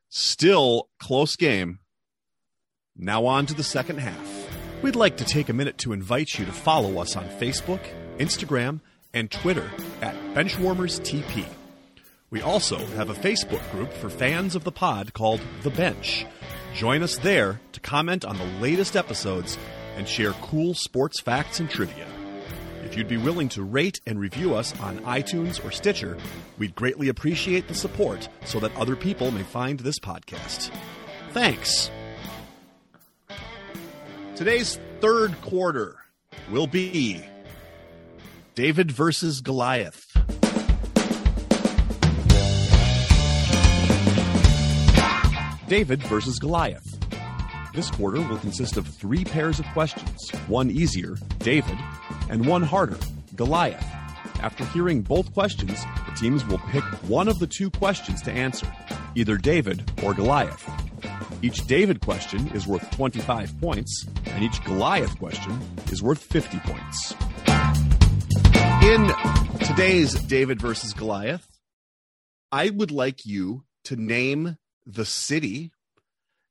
[0.09, 1.77] Still close game.
[2.95, 4.49] Now on to the second half.
[4.81, 7.81] We'd like to take a minute to invite you to follow us on Facebook,
[8.17, 8.81] Instagram,
[9.13, 9.69] and Twitter
[10.01, 11.45] at Benchwarmers TP.
[12.29, 16.25] We also have a Facebook group for fans of the pod called The Bench.
[16.75, 19.57] Join us there to comment on the latest episodes
[19.95, 22.05] and share cool sports facts and trivia.
[22.83, 26.17] If you'd be willing to rate and review us on iTunes or Stitcher,
[26.57, 30.71] we'd greatly appreciate the support so that other people may find this podcast.
[31.31, 31.89] Thanks.
[34.35, 35.95] Today's third quarter
[36.51, 37.23] will be
[38.53, 40.06] David versus Goliath.
[45.67, 46.97] David versus Goliath.
[47.73, 51.77] This quarter will consist of three pairs of questions one easier, David,
[52.29, 52.97] and one harder,
[53.35, 53.85] Goliath.
[54.41, 58.71] After hearing both questions, the teams will pick one of the two questions to answer,
[59.15, 60.69] either David or Goliath.
[61.41, 65.59] Each David question is worth 25 points, and each Goliath question
[65.91, 67.13] is worth 50 points.
[68.83, 69.11] In
[69.67, 71.59] today's David versus Goliath,
[72.53, 74.57] I would like you to name
[74.87, 75.71] the city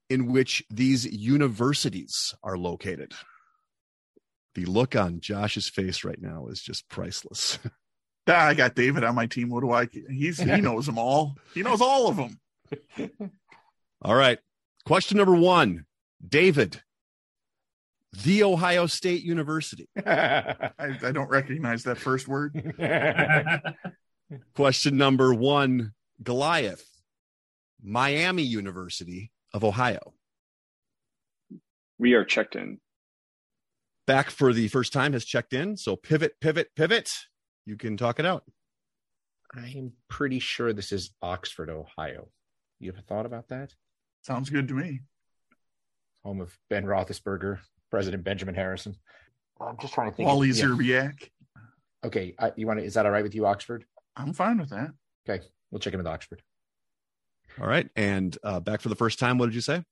[0.09, 3.13] in which these universities are located.
[4.55, 7.59] The look on Josh's face right now is just priceless.
[8.29, 9.51] Ah, I got David on my team.
[9.51, 9.87] What do I?
[10.11, 11.37] He's he knows them all.
[11.55, 12.41] He knows all of them.
[14.03, 14.41] All right.
[14.85, 15.87] Question number one
[16.27, 16.83] David,
[18.25, 19.89] The Ohio State University.
[19.97, 22.53] I, I don't recognize that first word.
[24.57, 26.85] Question number one Goliath,
[27.83, 30.15] Miami University of Ohio.
[31.99, 32.79] We are checked in.
[34.07, 35.77] Back for the first time has checked in.
[35.77, 37.13] So pivot, pivot, pivot.
[37.65, 38.45] You can talk it out.
[39.55, 42.29] I'm pretty sure this is Oxford, Ohio.
[42.79, 43.73] You ever thought about that?
[44.23, 45.01] Sounds good to me.
[46.25, 47.61] Home of Ben Roethlisberger,
[47.91, 48.97] President Benjamin Harrison.
[49.61, 50.29] I'm just trying to think.
[50.29, 50.65] Wally yeah.
[50.65, 51.31] Szczerbiak.
[52.05, 52.85] Okay, I, you want to?
[52.85, 53.85] Is that all right with you, Oxford?
[54.17, 54.91] I'm fine with that.
[55.29, 56.43] Okay, we'll check in with Oxford.
[57.61, 57.89] All right.
[57.97, 59.85] And uh, back for the first time, what did you say?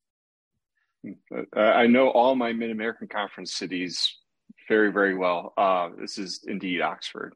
[1.35, 4.17] Uh, I know all my Mid American Conference cities
[4.69, 5.53] very, very well.
[5.57, 7.35] Uh, this is indeed Oxford.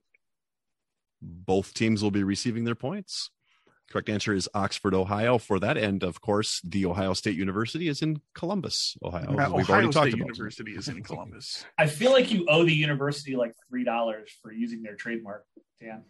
[1.21, 3.31] Both teams will be receiving their points.
[3.91, 5.39] Correct answer is Oxford, Ohio.
[5.39, 9.23] For that end, of course, the Ohio State University is in Columbus, Ohio.
[9.23, 10.27] As We've Ohio already talked State about.
[10.27, 11.65] University is in Columbus.
[11.79, 15.45] I feel like you owe the university like three dollars for using their trademark.
[15.81, 16.05] Dan,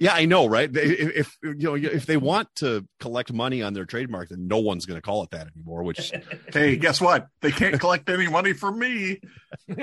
[0.00, 0.74] Yeah, I know, right?
[0.74, 4.58] If, if you know if they want to collect money on their trademark, then no
[4.58, 5.82] one's going to call it that anymore.
[5.82, 6.12] Which
[6.52, 7.28] hey, guess what?
[7.42, 9.20] They can't collect any money from me.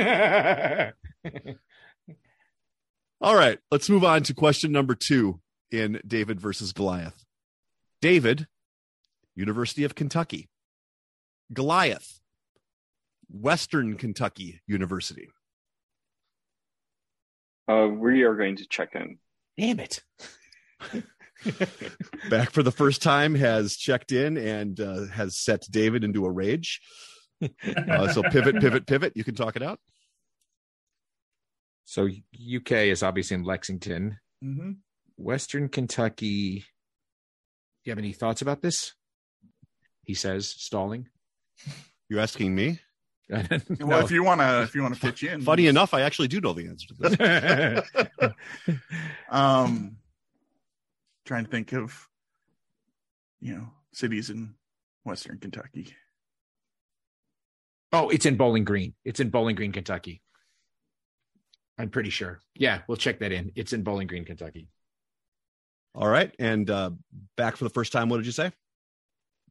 [3.22, 5.39] all right, let's move on to question number two
[5.72, 7.24] in David versus Goliath.
[8.02, 8.48] David,
[9.36, 10.50] University of Kentucky.
[11.52, 12.20] Goliath,
[13.30, 15.30] Western Kentucky University.
[17.68, 19.20] Uh, we are going to check in.
[19.58, 20.01] Damn it.
[22.30, 26.32] Back for the first time has checked in and uh, has set David into a
[26.32, 26.82] rage.
[27.41, 29.14] Uh, so pivot, pivot, pivot.
[29.16, 29.80] You can talk it out.
[31.86, 34.18] So UK is obviously in Lexington.
[34.43, 34.72] Mm-hmm.
[35.18, 36.60] Western Kentucky.
[36.60, 38.93] Do you have any thoughts about this?
[40.04, 41.10] He says, stalling.
[42.10, 42.80] You asking me?
[43.30, 46.28] Well, if you want to, if you want to pitch in, Funny enough, I actually
[46.28, 47.86] do know the answer to
[48.19, 48.34] this.
[49.30, 49.97] um,
[51.26, 52.07] trying to think of,
[53.39, 54.55] you know, cities in
[55.03, 55.93] Western Kentucky.
[57.91, 58.93] oh, it's in Bowling Green.
[59.05, 60.21] It's in Bowling Green, Kentucky.
[61.78, 62.39] I'm pretty sure.
[62.55, 63.51] Yeah, we'll check that in.
[63.55, 64.67] It's in Bowling Green, Kentucky.
[65.95, 66.34] All right.
[66.39, 66.91] And uh,
[67.36, 68.51] back for the first time, what did you say?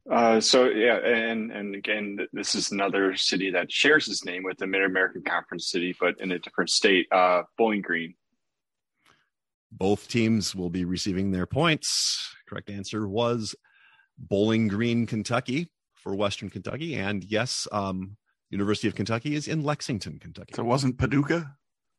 [0.09, 4.57] Uh, so yeah, and and again, this is another city that shares its name with
[4.57, 7.07] the Mid American Conference city, but in a different state.
[7.11, 8.15] Uh, Bowling Green.
[9.71, 12.35] Both teams will be receiving their points.
[12.47, 13.55] Correct answer was
[14.17, 16.95] Bowling Green, Kentucky for Western Kentucky.
[16.95, 18.17] And yes, um,
[18.49, 20.53] University of Kentucky is in Lexington, Kentucky.
[20.53, 21.55] So it wasn't Paducah.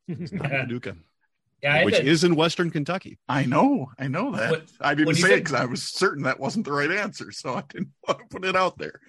[0.07, 0.95] It's not Paducah,
[1.65, 3.17] Yeah, which is in Western Kentucky.
[3.27, 4.51] I know, I know that.
[4.51, 6.91] What- I didn't when you say it because I was certain that wasn't the right
[6.91, 8.99] answer, so I didn't want to put it out there.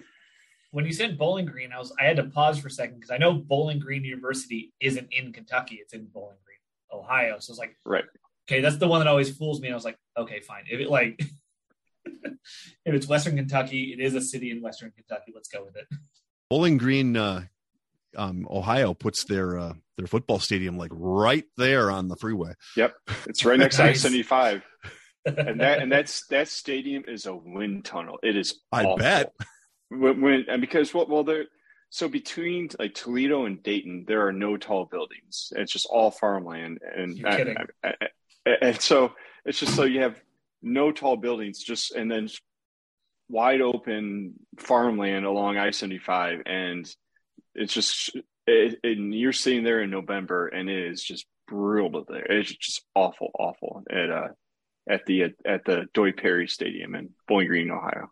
[0.71, 3.11] when you said Bowling Green, I was I had to pause for a second because
[3.11, 6.57] I know Bowling Green University isn't in Kentucky; it's in Bowling Green,
[7.01, 7.37] Ohio.
[7.39, 8.05] So it's like, Right.
[8.49, 9.69] okay, that's the one that always fools me.
[9.71, 10.63] I was like, okay, fine.
[10.69, 11.21] If it like,
[12.05, 15.31] if it's Western Kentucky, it is a city in Western Kentucky.
[15.35, 15.85] Let's go with it.
[16.49, 17.43] Bowling Green, uh,
[18.17, 22.53] um, Ohio puts their uh, their football stadium like right there on the freeway.
[22.75, 22.93] Yep,
[23.27, 24.63] it's right next to I seventy five,
[25.25, 28.17] and that and that's that stadium is a wind tunnel.
[28.23, 28.59] It is.
[28.71, 28.97] I awful.
[28.97, 29.33] bet.
[29.89, 31.45] when, when and because well, well there
[31.89, 36.79] so between like Toledo and Dayton there are no tall buildings it's just all farmland
[36.95, 37.29] and You're.
[37.29, 37.93] I- I-
[38.45, 39.13] I- and so
[39.45, 40.19] it's just so you have
[40.61, 42.27] no tall buildings just and then
[43.29, 46.93] wide open farmland along I-75 and
[47.57, 52.25] it's just it, and you're sitting there in November and it is just brutal there
[52.31, 54.27] it's just awful awful at uh
[54.89, 58.09] at the at the Doyt Perry Stadium in Bowling Green Ohio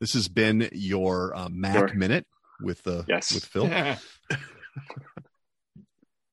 [0.00, 1.94] This has been your uh, Mac Sure.
[1.94, 2.26] minute
[2.62, 3.32] with uh, Yes.
[3.34, 3.64] with Phil.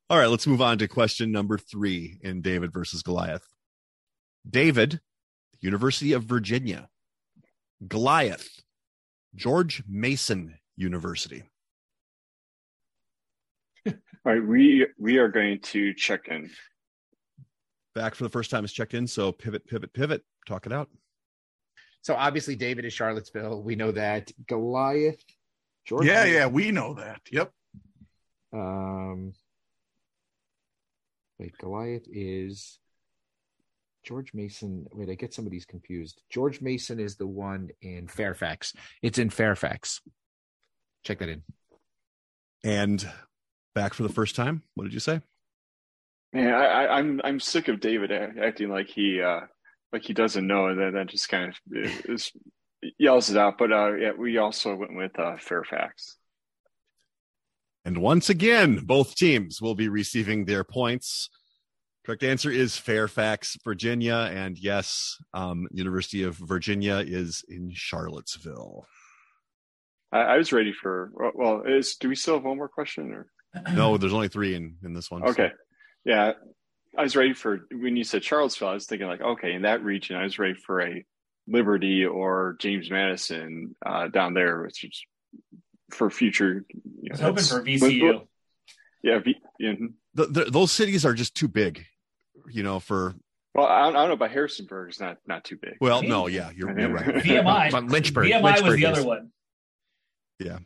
[0.09, 3.47] All right, let's move on to question number three in David versus Goliath.
[4.47, 4.99] David,
[5.59, 6.89] University of Virginia.
[7.88, 8.61] Goliath,
[9.36, 11.43] George Mason University.
[13.86, 13.93] All
[14.26, 16.49] right, we we are going to check in.
[17.93, 20.24] Back for the first time is checked in, so pivot, pivot, pivot.
[20.47, 20.89] Talk it out.
[22.01, 23.61] So obviously David is Charlottesville.
[23.61, 24.32] We know that.
[24.47, 25.24] Goliath.
[25.86, 27.21] George yeah, yeah, we know that.
[27.32, 27.51] Yep.
[28.53, 29.34] Um,
[31.39, 32.80] wait, Goliath is
[34.05, 34.86] George Mason.
[34.93, 36.21] Wait, I get some of these confused.
[36.30, 38.74] George Mason is the one in Fairfax.
[39.01, 40.01] It's in Fairfax.
[41.03, 41.43] Check that in.
[42.63, 43.05] And
[43.75, 44.63] back for the first time.
[44.75, 45.21] What did you say?
[46.33, 49.41] Yeah, I, I, I'm I'm sick of David acting like he uh,
[49.91, 51.55] like he doesn't know, and then that just kind of
[52.09, 52.31] is,
[52.97, 53.57] yells it out.
[53.57, 56.17] But uh, yeah, we also went with uh, Fairfax.
[57.85, 61.29] And once again, both teams will be receiving their points.
[62.05, 64.29] Correct answer is Fairfax, Virginia.
[64.33, 68.85] And yes, um, University of Virginia is in Charlottesville.
[70.14, 71.64] I, I was ready for well.
[71.68, 73.28] Is do we still have one more question or
[73.74, 75.22] No, there's only three in, in this one.
[75.22, 75.51] so- okay?
[76.05, 76.34] Yeah,
[76.97, 78.68] I was ready for when you said Charlottesville.
[78.70, 81.03] I was thinking like okay, in that region, I was ready for a
[81.47, 85.01] Liberty or James Madison uh, down there, which is
[85.91, 86.64] for future.
[87.01, 88.28] You know, hoping that's- for VCU.
[89.05, 89.74] Yeah, V, yeah,
[90.14, 91.86] The, the, those cities are just too big,
[92.49, 93.14] you know, for,
[93.53, 95.74] Well, I don't, I don't know, but Harrisonburg is not not too big.
[95.82, 97.05] well, no, yeah, you're, you're right.
[97.16, 97.89] VMI.
[97.91, 98.30] Lynchburg.
[98.32, 99.32] VMI was the is- other one.
[100.39, 100.59] Yeah.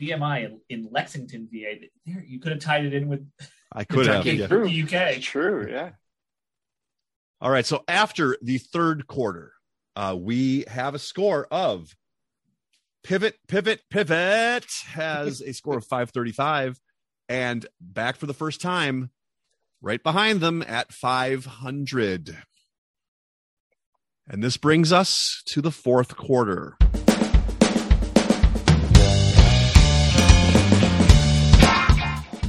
[0.00, 1.74] VMI in, in Lexington, VA.
[2.06, 3.26] There, you could have tied it in with
[3.72, 4.24] I could have.
[4.24, 4.46] Kentucky, Yeah.
[4.46, 4.68] True.
[4.68, 4.82] the
[5.16, 5.20] UK.
[5.20, 5.90] True, yeah.
[7.40, 7.66] All right.
[7.66, 9.52] So after the third quarter,
[9.96, 11.94] uh, we have a score of
[13.04, 16.80] pivot, pivot, pivot has a score of 535
[17.28, 19.10] and back for the first time,
[19.80, 22.36] right behind them at 500.
[24.28, 26.76] And this brings us to the fourth quarter.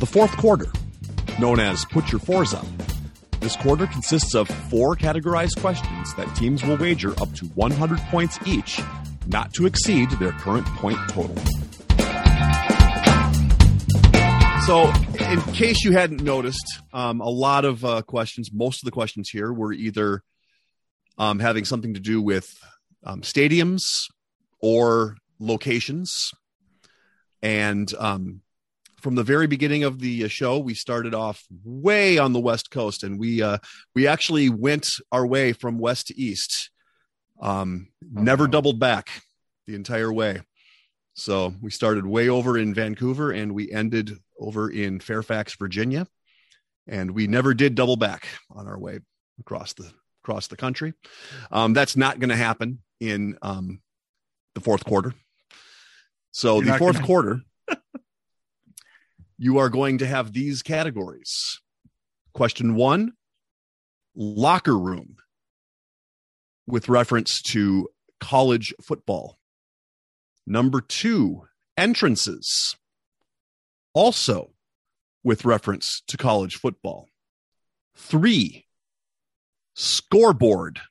[0.01, 0.65] The fourth quarter,
[1.39, 2.65] known as Put Your Fours Up.
[3.39, 8.39] This quarter consists of four categorized questions that teams will wager up to 100 points
[8.47, 8.81] each,
[9.27, 11.37] not to exceed their current point total.
[14.65, 18.91] So, in case you hadn't noticed, um, a lot of uh, questions, most of the
[18.91, 20.23] questions here were either
[21.19, 22.47] um, having something to do with
[23.03, 23.83] um, stadiums
[24.61, 26.31] or locations.
[27.43, 28.41] And um,
[29.01, 32.71] from the very beginning of the uh, show, we started off way on the West
[32.71, 33.57] Coast, and we uh,
[33.95, 36.69] we actually went our way from west to east.
[37.41, 39.09] Um, never doubled back
[39.67, 40.41] the entire way.
[41.13, 46.07] So we started way over in Vancouver and we ended over in Fairfax, Virginia.
[46.87, 48.99] And we never did double back on our way
[49.39, 49.91] across the
[50.23, 50.93] across the country.
[51.51, 53.81] Um, that's not going to happen in um,
[54.55, 55.13] the fourth quarter.
[56.31, 57.41] So You're the fourth gonna- quarter,
[59.41, 61.59] you are going to have these categories.
[62.31, 63.13] Question one:
[64.15, 65.15] locker room,
[66.67, 67.89] with reference to
[68.19, 69.39] college football.
[70.45, 72.75] Number two, entrances,
[73.95, 74.51] also
[75.23, 77.07] with reference to college football.
[77.95, 78.67] Three,
[79.73, 80.81] scoreboard,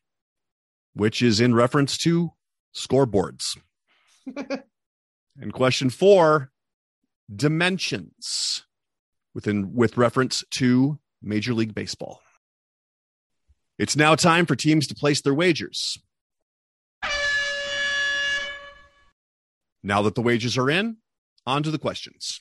[0.95, 2.33] which is in reference to
[2.75, 3.57] scoreboards.
[5.41, 6.51] and question four,
[7.35, 8.65] dimensions,
[9.35, 12.21] within with reference to Major League Baseball.
[13.79, 15.99] It's now time for teams to place their wagers.
[19.83, 20.99] Now that the wages are in,
[21.47, 22.41] on to the questions.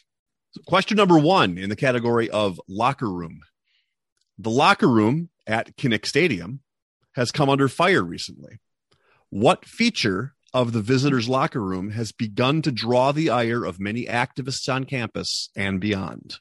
[0.51, 3.41] So question number one in the category of locker room.
[4.37, 6.61] The locker room at Kinnick Stadium
[7.13, 8.59] has come under fire recently.
[9.29, 14.05] What feature of the visitors' locker room has begun to draw the ire of many
[14.05, 16.37] activists on campus and beyond?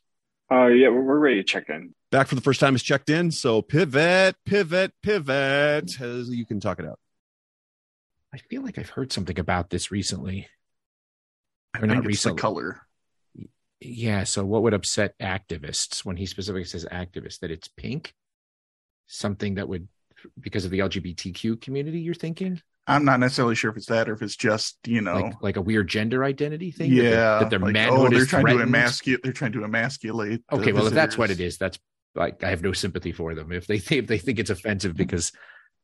[0.51, 1.95] Uh, yeah, we're, we're ready to check in.
[2.11, 3.31] Back for the first time is checked in.
[3.31, 6.01] So pivot, pivot, pivot.
[6.01, 6.99] As you can talk it out.
[8.33, 10.49] I feel like I've heard something about this recently.
[11.75, 12.83] I Or not think it's the color.
[13.81, 14.25] Yeah.
[14.25, 18.15] So, what would upset activists when he specifically says activists that it's pink?
[19.07, 19.89] Something that would,
[20.39, 24.15] because of the LGBTQ community, you're thinking I'm not necessarily sure if it's that or
[24.15, 25.15] if it's just you know.
[25.15, 26.91] like like a weird gender identity thing.
[26.95, 29.23] that yeah, that their like, manhood oh, they're is trying to emasculate.
[29.23, 30.43] They're trying to emasculate.
[30.53, 31.79] Okay, well, if that's what it is, that's
[32.15, 33.53] like I have no sympathy for them.
[33.53, 35.33] If they think if they think it's offensive because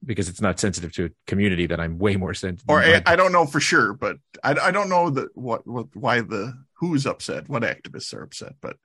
[0.04, 2.68] because it's not sensitive to a community that I'm way more sensitive.
[2.68, 5.86] or I, I don't know for sure, but I, I don't know that what, what
[5.94, 8.76] why the who's upset, what activists are upset, but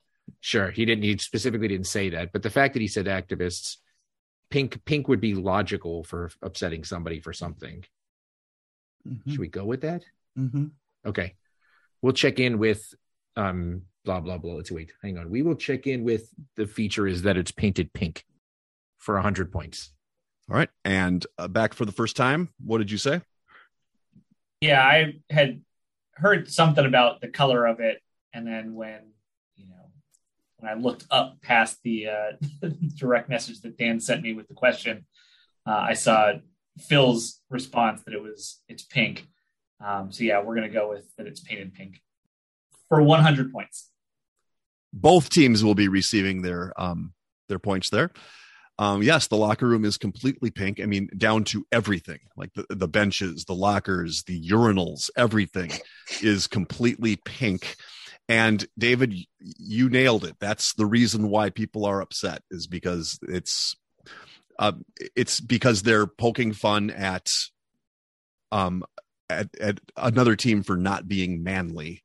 [0.41, 1.03] Sure, he didn't.
[1.03, 3.77] He specifically didn't say that, but the fact that he said activists,
[4.49, 7.83] pink, pink would be logical for upsetting somebody for something.
[9.07, 10.03] Mhm, Should we go with that?
[10.37, 10.71] mhm.
[11.05, 11.35] Okay,
[12.01, 12.93] we'll check in with
[13.35, 14.53] um blah blah blah.
[14.53, 14.91] Let's wait.
[15.01, 15.29] Hang on.
[15.29, 18.25] We will check in with the feature is that it's painted pink
[18.97, 19.91] for a hundred points.
[20.49, 20.69] All right.
[20.83, 23.21] And uh, back for the first time, what did you say?
[24.61, 25.61] Yeah, I had
[26.13, 28.01] heard something about the color of it,
[28.33, 28.99] and then when
[29.55, 29.91] you know
[30.57, 34.53] when I looked up past the uh, direct message that Dan sent me with the
[34.53, 35.05] question,
[35.65, 36.33] uh, I saw
[36.81, 39.27] Phil's response that it was it's pink.
[39.85, 42.01] Um, so yeah, we're gonna go with that it's painted pink
[42.87, 43.89] for 100 points.
[44.91, 47.13] Both teams will be receiving their um
[47.47, 48.11] their points there.
[48.79, 50.79] Um, yes, the locker room is completely pink.
[50.79, 55.71] I mean, down to everything, like the, the benches, the lockers, the urinals, everything
[56.21, 57.75] is completely pink.
[58.29, 60.37] And David, you nailed it.
[60.39, 63.75] That's the reason why people are upset is because it's,
[64.59, 64.73] uh,
[65.15, 67.27] it's because they're poking fun at,
[68.51, 68.83] um,
[69.29, 72.03] at, at another team for not being manly,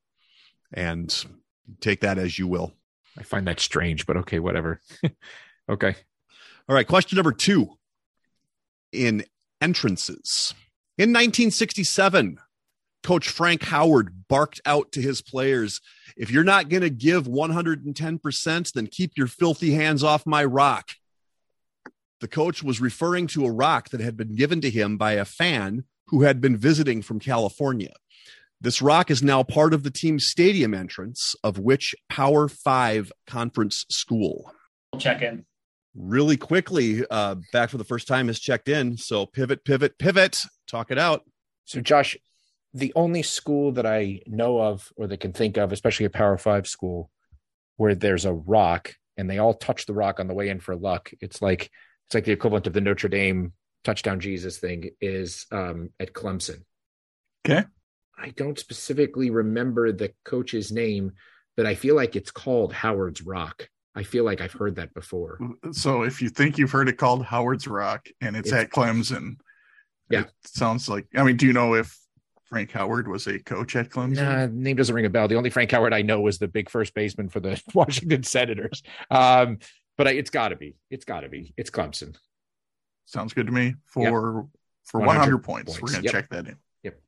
[0.72, 1.24] and
[1.80, 2.72] take that as you will.
[3.18, 4.80] I find that strange, but okay, whatever.
[5.68, 5.94] okay.
[6.68, 7.76] All right, question number two.
[8.92, 9.24] In
[9.60, 10.54] entrances.
[10.96, 12.38] In 1967,
[13.02, 15.80] Coach Frank Howard barked out to his players
[16.16, 20.90] if you're not going to give 110%, then keep your filthy hands off my rock.
[22.24, 25.26] The coach was referring to a rock that had been given to him by a
[25.26, 27.92] fan who had been visiting from California.
[28.62, 33.84] This rock is now part of the team's stadium entrance of which Power Five conference
[33.90, 34.50] school?
[34.98, 35.44] Check in.
[35.94, 40.38] really quickly uh back for the first time has checked in so pivot pivot pivot
[40.66, 41.24] talk it out
[41.66, 42.16] So, Josh,
[42.72, 46.38] the only school that I know of or that can think of, especially a Power
[46.38, 47.10] Five school,
[47.76, 50.74] where there's a rock and they all touch the rock on the way in for
[50.74, 51.10] luck.
[51.20, 51.70] It's like
[52.06, 53.52] it's like the equivalent of the Notre Dame
[53.84, 56.62] touchdown Jesus thing is um, at Clemson.
[57.46, 57.64] Okay.
[58.18, 61.12] I don't specifically remember the coach's name,
[61.56, 63.68] but I feel like it's called Howard's Rock.
[63.94, 65.38] I feel like I've heard that before.
[65.72, 69.36] So if you think you've heard it called Howard's Rock and it's, It's- at Clemson,
[70.10, 70.22] Yeah.
[70.22, 71.06] it sounds like.
[71.14, 71.96] I mean, do you know if
[72.44, 74.16] Frank Howard was a coach at Clemson?
[74.16, 75.28] Nah, name doesn't ring a bell.
[75.28, 78.82] The only Frank Howard I know was the big first baseman for the Washington Senators.
[79.10, 79.58] Um,
[79.96, 80.76] but I, it's got to be.
[80.90, 81.54] It's got to be.
[81.56, 82.16] It's Clemson.
[83.06, 83.74] Sounds good to me.
[83.84, 84.46] For
[84.84, 85.78] for 100, 100 points.
[85.78, 85.82] points.
[85.82, 86.12] We're going to Yep.
[86.12, 86.56] check that in.
[86.82, 87.00] Yep.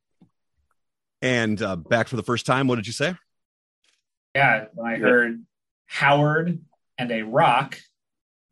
[1.21, 3.15] And uh, back for the first time, what did you say?
[4.35, 5.43] Yeah, when I heard
[5.87, 6.59] Howard
[6.97, 7.79] and a rock,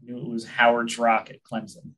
[0.01, 1.91] I knew it was Howard's Rock at Clemson.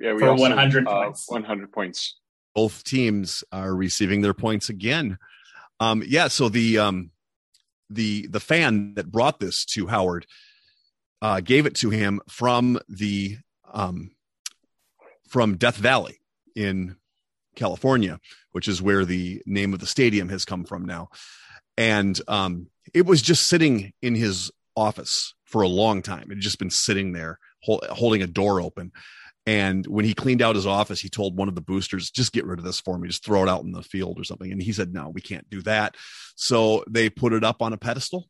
[0.00, 1.30] Yeah, we For also, 100 uh, points.
[1.30, 2.18] 100 points.
[2.54, 5.18] Both teams are receiving their points again.
[5.80, 7.10] Um, yeah, so the um,
[7.90, 10.26] the the fan that brought this to Howard
[11.24, 13.38] uh, gave it to him from the
[13.72, 14.10] um,
[15.26, 16.18] from Death Valley
[16.54, 16.96] in
[17.56, 18.20] California,
[18.52, 21.08] which is where the name of the stadium has come from now.
[21.78, 26.24] And um, it was just sitting in his office for a long time.
[26.24, 28.92] It had just been sitting there hol- holding a door open.
[29.46, 32.44] And when he cleaned out his office, he told one of the boosters, just get
[32.44, 34.52] rid of this for me, just throw it out in the field or something.
[34.52, 35.96] And he said, no, we can't do that.
[36.36, 38.28] So they put it up on a pedestal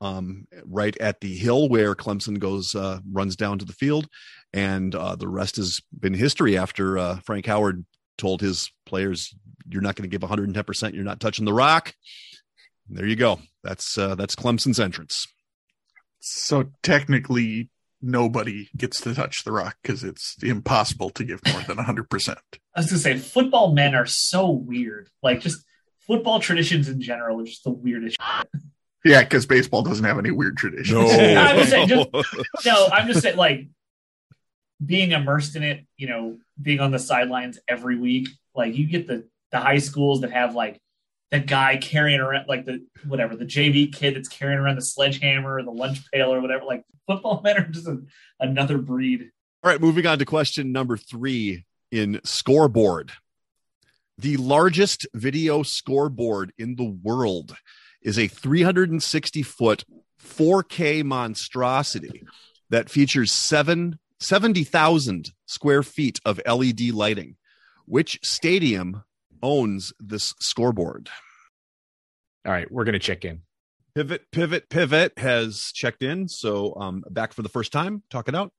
[0.00, 4.08] um, right at the hill where Clemson goes, uh, runs down to the field.
[4.52, 7.84] And uh, the rest has been history after uh, Frank Howard
[8.18, 9.34] told his players,
[9.68, 10.94] you're not going to give 110%.
[10.94, 11.94] You're not touching the rock.
[12.88, 13.40] And there you go.
[13.62, 15.26] That's, uh, that's Clemson's entrance.
[16.20, 17.70] So technically,
[18.02, 22.36] nobody gets to touch the rock because it's impossible to give more than 100%.
[22.74, 25.08] I was gonna say football men are so weird.
[25.22, 25.64] Like just
[26.06, 28.16] football traditions in general are just the weirdest.
[29.04, 29.12] Shit.
[29.12, 31.10] Yeah, because baseball doesn't have any weird traditions.
[31.12, 32.08] I would say just-
[32.66, 33.68] No, I'm just saying like
[34.84, 35.86] being immersed in it.
[35.96, 38.28] You know, being on the sidelines every week.
[38.54, 40.80] Like you get the the high schools that have like
[41.30, 45.56] the guy carrying around like the whatever the JV kid that's carrying around the sledgehammer
[45.56, 46.64] or the lunch pail or whatever.
[46.64, 48.00] Like football men are just a,
[48.40, 49.30] another breed.
[49.62, 53.12] All right, moving on to question number three in scoreboard.
[54.18, 57.56] The largest video scoreboard in the world
[58.02, 59.84] is a 360 foot
[60.22, 62.22] 4K monstrosity
[62.70, 67.36] that features seven, 70,000 square feet of LED lighting.
[67.86, 69.04] Which stadium
[69.42, 71.10] owns this scoreboard?
[72.46, 73.42] All right, we're going to check in.
[73.94, 76.28] Pivot, pivot, pivot has checked in.
[76.28, 78.02] So um, back for the first time.
[78.08, 78.52] Talk it out.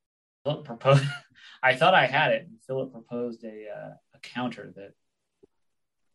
[0.43, 1.03] Philip proposed.
[1.63, 2.47] I thought I had it.
[2.67, 4.93] Philip proposed a uh, a counter that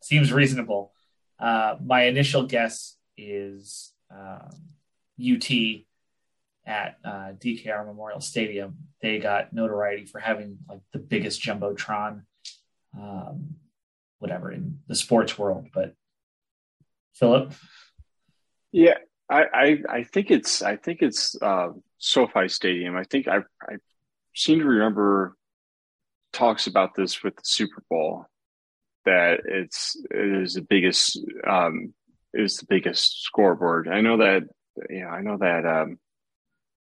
[0.01, 0.91] seems reasonable.
[1.39, 4.49] Uh, my initial guess is um,
[5.19, 5.49] UT
[6.65, 8.75] at uh, DKR Memorial Stadium.
[9.01, 12.23] They got notoriety for having like the biggest jumbotron,
[12.97, 13.55] um,
[14.19, 15.67] whatever in the sports world.
[15.73, 15.95] But
[17.15, 17.53] Philip,
[18.71, 18.97] Yeah,
[19.29, 22.95] I, I, I think it's I think it's uh, SoFi Stadium.
[22.95, 23.77] I think I I
[24.35, 25.35] seem to remember
[26.33, 28.25] talks about this with the Super Bowl
[29.05, 31.93] that it's it is the biggest um,
[32.33, 33.87] is the biggest scoreboard.
[33.87, 34.43] I know that
[34.89, 35.99] you know I know that um,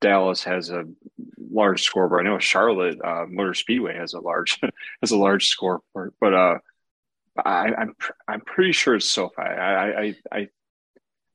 [0.02, 0.86] Dallas has a
[1.40, 2.26] large scoreboard.
[2.26, 4.60] I know Charlotte uh, Motor Speedway has a large
[5.02, 6.58] has a large scoreboard, but uh,
[7.38, 9.42] I, I'm pr- I'm pretty sure it's SoFi.
[9.42, 10.50] I I I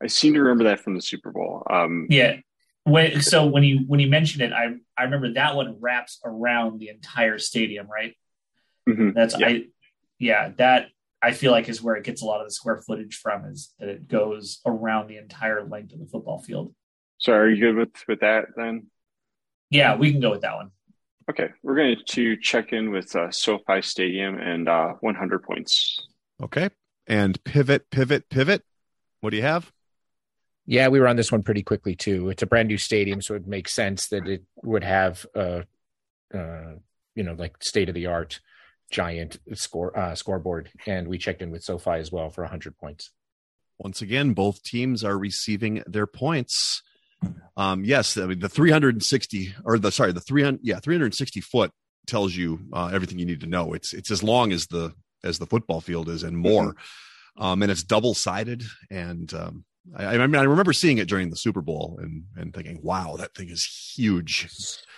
[0.03, 1.67] I seem to remember that from the Super Bowl.
[1.69, 2.37] Um, yeah.
[2.85, 6.79] When, so when you when you mentioned it, I I remember that one wraps around
[6.79, 8.17] the entire stadium, right?
[8.89, 9.15] mhm.
[9.15, 9.47] That's Yeah.
[9.49, 9.65] I
[10.19, 10.89] yeah, that
[11.23, 13.75] I feel like is where it gets a lot of the square footage from is
[13.79, 16.75] that it goes around the entire length of the football field.
[17.19, 18.87] So are you good with with that then?
[19.69, 20.71] Yeah, we can go with that one.
[21.29, 26.09] Okay, we're going to check in with uh, SoFi Stadium and uh, 100 points.
[26.43, 26.71] Okay.
[27.07, 28.65] And pivot, pivot, pivot.
[29.21, 29.71] What do you have?
[30.67, 32.31] Yeah, we were on this one pretty quickly too.
[32.31, 35.65] It's a brand new stadium, so it makes sense that it would have a,
[36.35, 36.75] uh,
[37.15, 38.41] you know, like state of the art
[38.91, 40.71] giant score uh, scoreboard.
[40.87, 43.11] And we checked in with SoFi as well for 100 points.
[43.79, 46.83] Once again, both teams are receiving their points.
[47.57, 51.71] Um, yes, I mean, the 360 or the sorry, the 300 yeah, 360 foot
[52.07, 53.73] tells you uh, everything you need to know.
[53.73, 54.93] It's it's as long as the
[55.25, 56.77] as the football field is and more.
[57.39, 58.65] Um, and it's double sided.
[58.91, 59.65] And um,
[59.97, 63.17] I, I mean, I remember seeing it during the Super Bowl and and thinking, wow,
[63.19, 64.49] that thing is huge.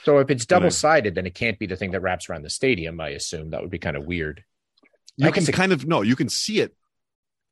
[0.05, 2.51] So if it's double sided, then it can't be the thing that wraps around the
[2.51, 3.01] stadium.
[3.01, 4.43] I assume that would be kind of weird.
[5.17, 6.75] You I can guess it- kind of no, you can see it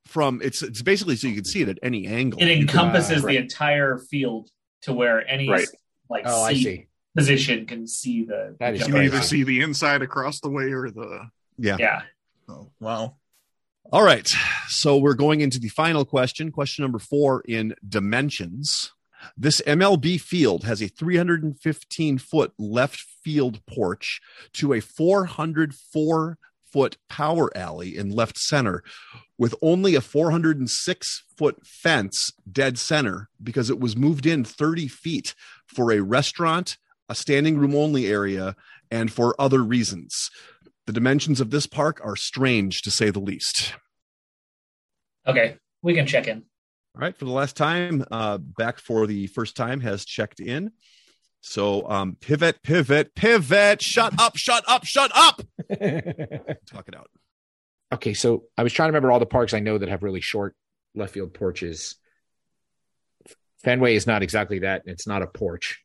[0.07, 2.41] from it's it's basically so you can see it at any angle.
[2.41, 3.33] It You can- encompasses uh, right.
[3.35, 4.49] the entire field
[4.83, 5.69] to where any Right.
[6.09, 6.87] like Oh, I seat see.
[7.17, 8.57] position can see the.
[8.59, 11.29] That is You the can either see the inside across the way or the.
[11.59, 11.77] yeah.
[11.79, 12.03] Yeah,
[12.49, 13.17] Oh, wow.
[13.93, 14.27] All right.
[14.69, 18.93] So we're going into the final question, question number four in dimensions.
[19.37, 24.21] This MLB field has a 315 foot left field porch
[24.55, 28.83] to a 404 foot power alley in left center.
[29.37, 35.35] with only a 406 foot fence dead center because it was moved in 30 feet
[35.67, 36.77] for a restaurant,
[37.09, 38.55] a standing room only area,
[38.91, 40.31] and for other reasons.
[40.87, 43.73] The dimensions of this park are strange to say the least.
[45.27, 46.45] Okay, we can check in.
[46.95, 50.73] All right, for the last time, uh, back for the first time has checked in.
[51.41, 53.81] So um, pivot, pivot, pivot.
[53.81, 55.41] Shut up, shut up, shut up.
[55.71, 57.09] Talk it out.
[57.93, 60.21] Okay, so I was trying to remember all the parks I know that have really
[60.21, 60.55] short
[60.95, 61.97] left field porches.
[63.63, 64.83] Fenway is not exactly that.
[64.87, 65.83] It's not a porch.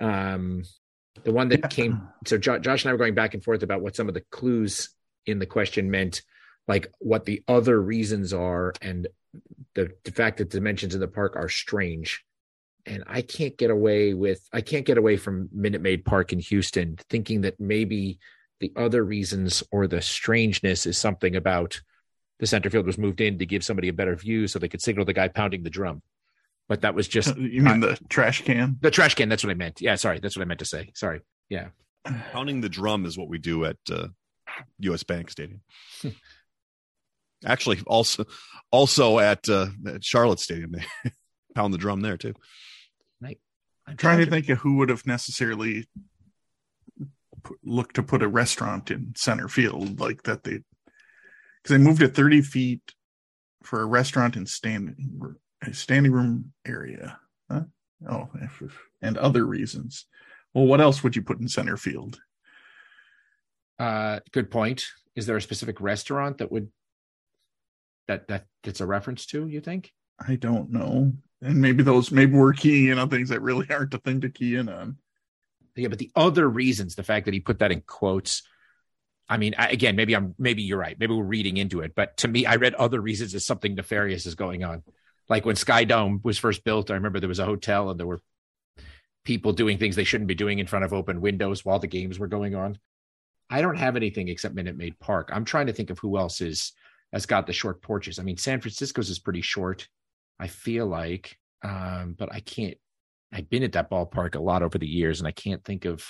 [0.00, 0.64] Um,
[1.24, 3.82] the one that came, so jo- Josh and I were going back and forth about
[3.82, 4.90] what some of the clues
[5.26, 6.22] in the question meant,
[6.68, 9.08] like what the other reasons are, and
[9.74, 12.24] the, the fact that dimensions in the park are strange.
[12.86, 16.38] And I can't get away with, I can't get away from Minute Maid Park in
[16.38, 18.18] Houston thinking that maybe
[18.60, 21.80] the other reasons or the strangeness is something about
[22.38, 24.82] the center field was moved in to give somebody a better view so they could
[24.82, 26.02] signal the guy pounding the drum.
[26.68, 28.78] But that was just You mean the trash can?
[28.80, 29.28] the trash can.
[29.28, 29.80] That's what I meant.
[29.80, 30.20] Yeah, sorry.
[30.20, 30.90] That's what I meant to say.
[30.94, 31.20] Sorry.
[31.48, 31.68] Yeah.
[32.32, 34.08] Pounding the drum is what we do at uh,
[34.78, 35.02] U.S.
[35.02, 35.60] Bank Stadium.
[37.44, 38.24] Actually, also
[38.70, 41.10] also at, uh, at Charlotte Stadium, they
[41.54, 42.34] pound the drum there too.
[43.90, 45.88] I'm trying to think of who would have necessarily
[47.42, 50.44] put, looked to put a restaurant in center field like that.
[50.44, 50.60] They
[51.62, 52.92] because they moved it 30 feet
[53.64, 55.20] for a restaurant in standing
[55.72, 57.18] standing room area.
[57.50, 57.62] Huh?
[58.08, 58.30] Oh,
[59.02, 60.06] and other reasons.
[60.54, 62.20] Well, what else would you put in center field?
[63.78, 64.84] Uh, good point.
[65.16, 66.68] Is there a specific restaurant that would
[68.10, 69.46] that that that's a reference to?
[69.46, 69.92] You think?
[70.18, 71.12] I don't know.
[71.40, 74.28] And maybe those maybe we're keying in on things that really aren't the thing to
[74.28, 74.98] key in on.
[75.76, 78.42] Yeah, but the other reasons, the fact that he put that in quotes.
[79.28, 80.98] I mean, I, again, maybe I'm maybe you're right.
[80.98, 84.26] Maybe we're reading into it, but to me, I read other reasons as something nefarious
[84.26, 84.82] is going on.
[85.28, 88.06] Like when Sky Dome was first built, I remember there was a hotel and there
[88.06, 88.20] were
[89.24, 92.18] people doing things they shouldn't be doing in front of open windows while the games
[92.18, 92.78] were going on.
[93.48, 95.30] I don't have anything except Minute Maid Park.
[95.32, 96.72] I'm trying to think of who else is
[97.12, 98.18] has got the short porches.
[98.18, 99.88] I mean, San Francisco's is pretty short.
[100.38, 102.76] I feel like, um, but I can't.
[103.32, 106.04] I've been at that ballpark a lot over the years, and I can't think of.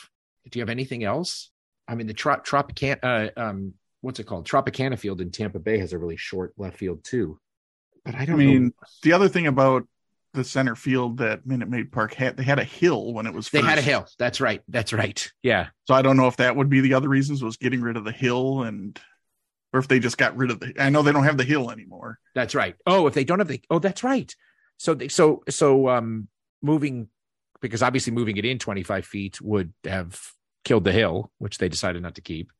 [0.51, 1.51] Do you have anything else?
[1.87, 2.99] I mean, the Trop- Tropicana,
[3.37, 4.49] uh, um, what's it called?
[4.49, 7.39] Tropicana Field in Tampa Bay has a really short left field too.
[8.05, 8.71] But I I don't mean, know.
[9.03, 9.87] the other thing about
[10.33, 13.51] the center field that Minute Maid Park had, they had a hill when it was.
[13.51, 14.07] They had a hill.
[14.19, 14.63] That's right.
[14.69, 15.31] That's right.
[15.43, 15.69] Yeah.
[15.87, 18.05] So I don't know if that would be the other reasons was getting rid of
[18.05, 18.99] the hill and,
[19.73, 20.75] or if they just got rid of the.
[20.79, 22.19] I know they don't have the hill anymore.
[22.35, 22.75] That's right.
[22.87, 24.35] Oh, if they don't have the oh, that's right.
[24.79, 26.29] So they, so so um
[26.63, 27.09] moving
[27.61, 30.19] because obviously moving it in 25 feet would have
[30.65, 32.51] killed the hill, which they decided not to keep.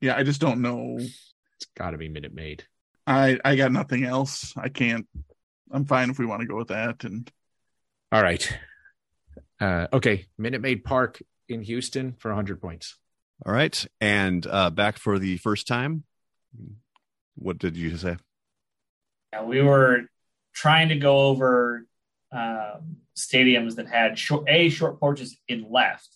[0.00, 0.96] Yeah, I just don't know.
[0.98, 2.64] It's got to be Minute Maid.
[3.06, 4.54] I I got nothing else.
[4.56, 5.06] I can't.
[5.70, 7.04] I'm fine if we want to go with that.
[7.04, 7.30] And
[8.12, 8.58] All right.
[9.60, 12.96] Uh, okay, Minute Maid Park in Houston for 100 points.
[13.46, 16.04] All right, and uh, back for the first time.
[17.36, 18.16] What did you say?
[19.32, 20.06] Yeah, we were
[20.54, 21.86] trying to go over
[22.32, 26.08] um, stadiums that had short, a short porches in left,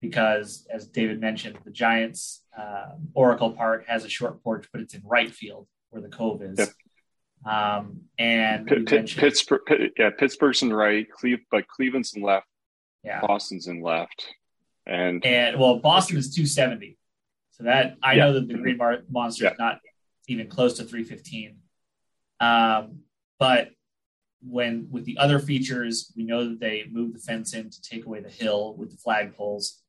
[0.00, 4.94] because as David mentioned, the Giants um, Oracle Park has a short porch, but it's
[4.94, 6.58] in right field where the Cove is.
[6.58, 6.68] Yep.
[7.44, 12.14] Um, and we Pitt, Pitt, mentioned- Pittsburgh, Pitt, yeah, Pittsburgh's in right, Cleve, but Cleveland's
[12.16, 12.46] in left,
[13.04, 14.26] yeah, Boston's in left,
[14.86, 16.96] and and well, Boston is 270,
[17.50, 18.24] so that I Yeah.
[18.26, 18.78] know that the Green
[19.10, 19.52] Monster Yeah.
[19.52, 19.80] is not
[20.28, 21.58] even close to 315.
[22.40, 23.00] Um,
[23.38, 23.70] but
[24.42, 28.04] when with the other features, we know that they moved the fence in to take
[28.06, 29.80] away the hill with the flagpoles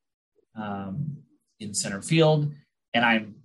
[0.54, 1.18] um,
[1.60, 2.52] in center field,
[2.94, 3.36] and I'm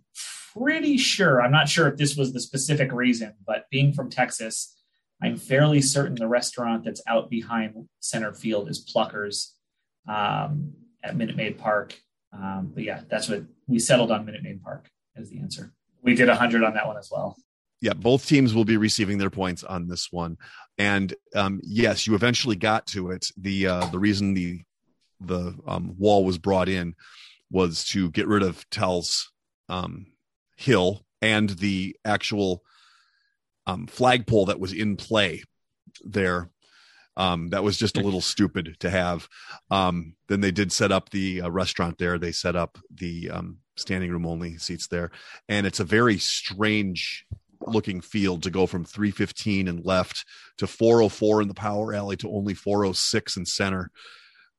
[0.53, 4.75] pretty sure I'm not sure if this was the specific reason, but being from Texas,
[5.21, 9.53] I'm fairly certain the restaurant that's out behind center field is Pluckers
[10.07, 10.73] um,
[11.03, 11.99] at Minute Maid Park.
[12.31, 15.73] Um, but yeah, that's what we settled on Minute Maid Park as the answer.
[16.01, 17.37] We did 100 on that one as well.
[17.81, 20.37] Yeah, both teams will be receiving their points on this one,
[20.77, 23.27] and um, yes, you eventually got to it.
[23.35, 24.61] the uh, The reason the
[25.19, 26.95] the um, wall was brought in
[27.51, 29.31] was to get rid of Tal's
[29.67, 30.07] um,
[30.55, 32.63] hill and the actual
[33.65, 35.43] um, flagpole that was in play
[36.03, 36.49] there.
[37.15, 39.27] Um, that was just a little stupid to have.
[39.69, 42.17] Um, then they did set up the uh, restaurant there.
[42.17, 45.11] They set up the um, standing room only seats there,
[45.47, 47.25] and it's a very strange
[47.67, 50.25] looking field to go from 315 and left
[50.57, 53.89] to 404 in the power alley to only 406 in center.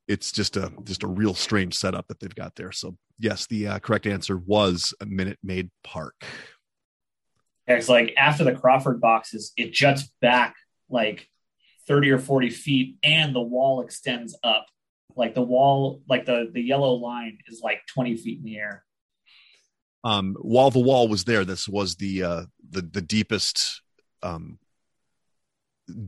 [0.06, 2.72] It's just a just a real strange setup that they've got there.
[2.72, 6.24] So yes, the uh, correct answer was a Minute Maid Park.
[7.66, 10.54] It's like after the Crawford boxes, it juts back
[10.90, 11.28] like
[11.86, 14.66] 30 or 40 feet and the wall extends up.
[15.16, 18.84] Like the wall, like the, the yellow line is like 20 feet in the air.
[20.02, 23.80] Um, while the wall was there, this was the uh, the the deepest
[24.22, 24.58] um,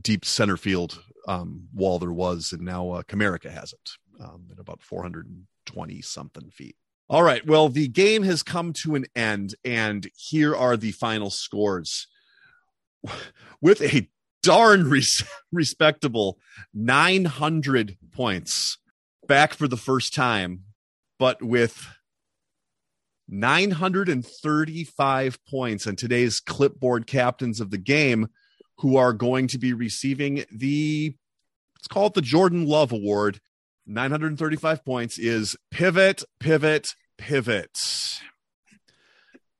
[0.01, 4.59] deep center field um, wall there was, and now uh, Comerica has it um, at
[4.59, 6.75] about 420 something feet.
[7.09, 7.45] All right.
[7.45, 12.07] Well, the game has come to an end, and here are the final scores.
[13.61, 14.07] With a
[14.47, 16.39] darn res- respectable
[16.73, 18.77] 900 points
[19.27, 20.63] back for the first time,
[21.19, 21.85] but with
[23.27, 28.29] 935 points and today's clipboard captains of the game
[28.77, 31.13] who are going to be receiving the
[31.75, 33.41] let's call it the Jordan Love Award.
[33.85, 37.77] 935 points is pivot, pivot, pivot.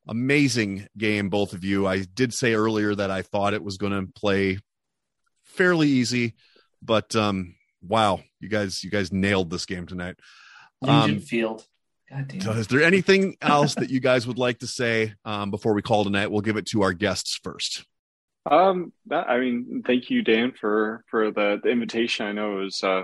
[0.08, 1.86] Amazing game, both of you.
[1.88, 4.60] I did say earlier that I thought it was going to play
[5.58, 6.36] fairly easy,
[6.82, 10.16] but um, wow, you guys, you guys nailed this game tonight.
[10.82, 11.66] Legion um, Field.
[12.10, 12.42] God damn.
[12.42, 15.82] So is there anything else that you guys would like to say um, before we
[15.82, 16.32] call tonight?
[16.32, 17.86] We'll give it to our guests first.
[18.50, 22.26] Um, that, I mean, thank you, Dan, for for the, the invitation.
[22.26, 23.04] I know it was, uh,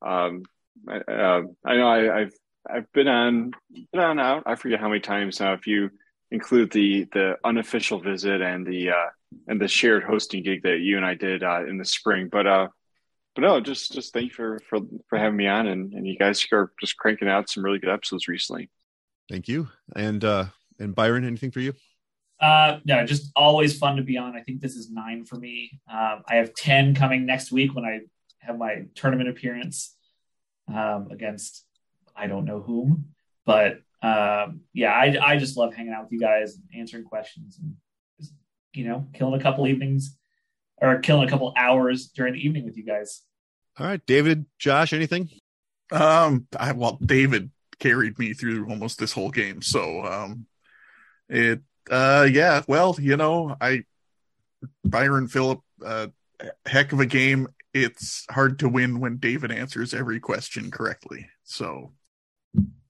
[0.00, 0.44] um,
[0.88, 2.32] I, uh, I know I, have
[2.70, 3.50] I've been on
[3.92, 4.44] been on out.
[4.46, 5.54] I forget how many times now.
[5.54, 5.90] If you
[6.30, 9.08] include the the unofficial visit and the uh,
[9.46, 12.46] and the shared hosting gig that you and I did uh, in the spring, but
[12.46, 12.68] uh,
[13.34, 16.16] but no, just just thank you for for for having me on, and and you
[16.16, 18.70] guys are just cranking out some really good episodes recently.
[19.28, 20.46] Thank you, and uh,
[20.78, 21.74] and Byron, anything for you?
[22.40, 24.36] Uh, no, just always fun to be on.
[24.36, 25.80] I think this is nine for me.
[25.90, 28.00] Um, I have ten coming next week when I
[28.40, 29.94] have my tournament appearance
[30.72, 31.64] um, against
[32.14, 33.06] I don't know whom,
[33.44, 37.58] but um, yeah, I I just love hanging out with you guys, and answering questions,
[37.58, 37.85] and just,
[38.76, 40.16] you know, killing a couple evenings
[40.78, 43.22] or killing a couple hours during the evening with you guys.
[43.78, 45.28] All right, David, Josh, anything?
[45.90, 50.46] Um, I, well, David carried me through almost this whole game, so um,
[51.28, 53.84] it, uh, yeah, well, you know, I
[54.84, 56.08] Byron Philip, uh,
[56.64, 57.48] heck of a game.
[57.74, 61.28] It's hard to win when David answers every question correctly.
[61.44, 61.92] So,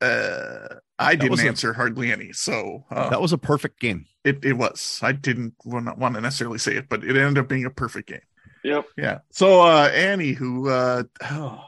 [0.01, 2.33] uh, I didn't answer a, hardly any.
[2.33, 4.07] So uh, that was a perfect game.
[4.25, 5.01] It it was.
[5.03, 8.21] I didn't want to necessarily say it, but it ended up being a perfect game.
[8.65, 8.87] Yep.
[8.97, 9.19] Yeah.
[9.31, 11.63] So uh Annie, who uh oh,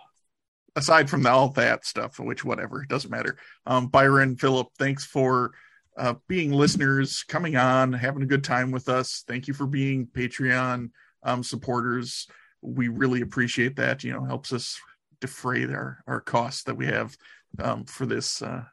[0.75, 3.37] aside from all that stuff, which whatever, doesn't matter.
[3.67, 5.53] Um Byron, Philip, thanks for
[5.97, 9.25] uh being listeners, coming on, having a good time with us.
[9.29, 10.91] Thank you for being Patreon
[11.23, 12.27] um supporters.
[12.63, 14.03] We really appreciate that.
[14.03, 14.81] You know, helps us
[15.21, 17.17] defray our our costs that we have
[17.61, 18.65] um for this uh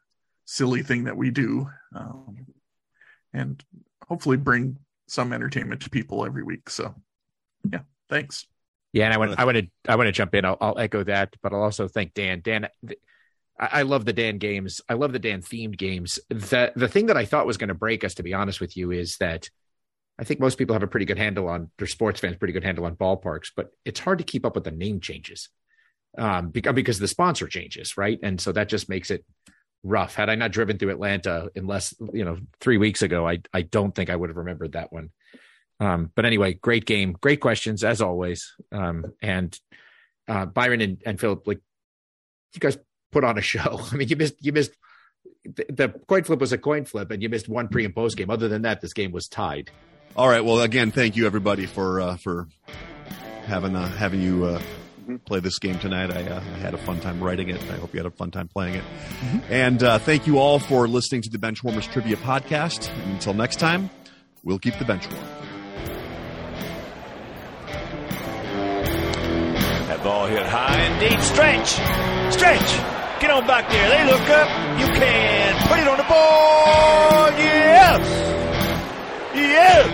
[0.46, 1.68] silly thing that we do.
[1.96, 2.46] Um
[3.34, 3.64] and
[4.08, 4.78] hopefully bring
[5.08, 6.70] some entertainment to people every week.
[6.70, 6.96] So
[7.72, 7.82] yeah.
[8.10, 8.46] Thanks.
[8.94, 10.46] Yeah, and I want I want to I want to jump in.
[10.46, 12.40] I'll, I'll, echo that, but I'll also thank Dan.
[12.42, 12.70] Dan,
[13.60, 14.80] I, I love the Dan games.
[14.88, 16.18] I love the Dan themed games.
[16.30, 18.78] The the thing that I thought was going to break us, to be honest with
[18.78, 19.50] you, is that
[20.18, 22.64] I think most people have a pretty good handle on their sports fans, pretty good
[22.64, 25.50] handle on ballparks, but it's hard to keep up with the name changes
[26.18, 28.20] um, because the sponsor changes, right?
[28.24, 29.26] And so that just makes it
[29.84, 30.16] rough.
[30.16, 33.62] Had I not driven through Atlanta in less, you know, three weeks ago, I I
[33.62, 35.12] don't think I would have remembered that one.
[35.80, 38.56] Um, but anyway, great game, great questions as always.
[38.72, 39.58] Um, and
[40.28, 41.60] uh, Byron and, and Philip, like
[42.54, 42.78] you guys
[43.12, 43.80] put on a show.
[43.92, 44.76] I mean, you missed you missed
[45.44, 48.18] the, the coin flip was a coin flip, and you missed one pre and post
[48.18, 48.30] game.
[48.30, 49.72] Other than that, this game was tied.
[50.16, 50.44] All right.
[50.44, 52.48] Well, again, thank you everybody for uh, for
[53.46, 54.62] having uh, having you uh,
[55.06, 55.16] mm-hmm.
[55.18, 56.12] play this game tonight.
[56.12, 57.62] I, uh, I, had a fun time writing it.
[57.72, 58.84] I hope you had a fun time playing it.
[58.84, 59.54] Mm-hmm.
[59.54, 62.90] And uh, thank you all for listening to the Benchwarmers Trivia Podcast.
[63.04, 63.90] And until next time,
[64.44, 65.26] we'll keep the bench warm.
[70.06, 71.20] Ball hit high and deep.
[71.20, 71.82] Stretch.
[72.32, 72.70] Stretch.
[73.20, 73.90] Get on back there.
[73.90, 74.46] They look up.
[74.78, 77.34] You can put it on the board.
[77.42, 78.06] Yes.
[79.34, 79.90] Yes.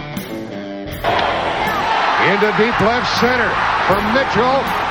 [2.27, 3.47] Into deep left center
[3.87, 4.90] for Mitchell.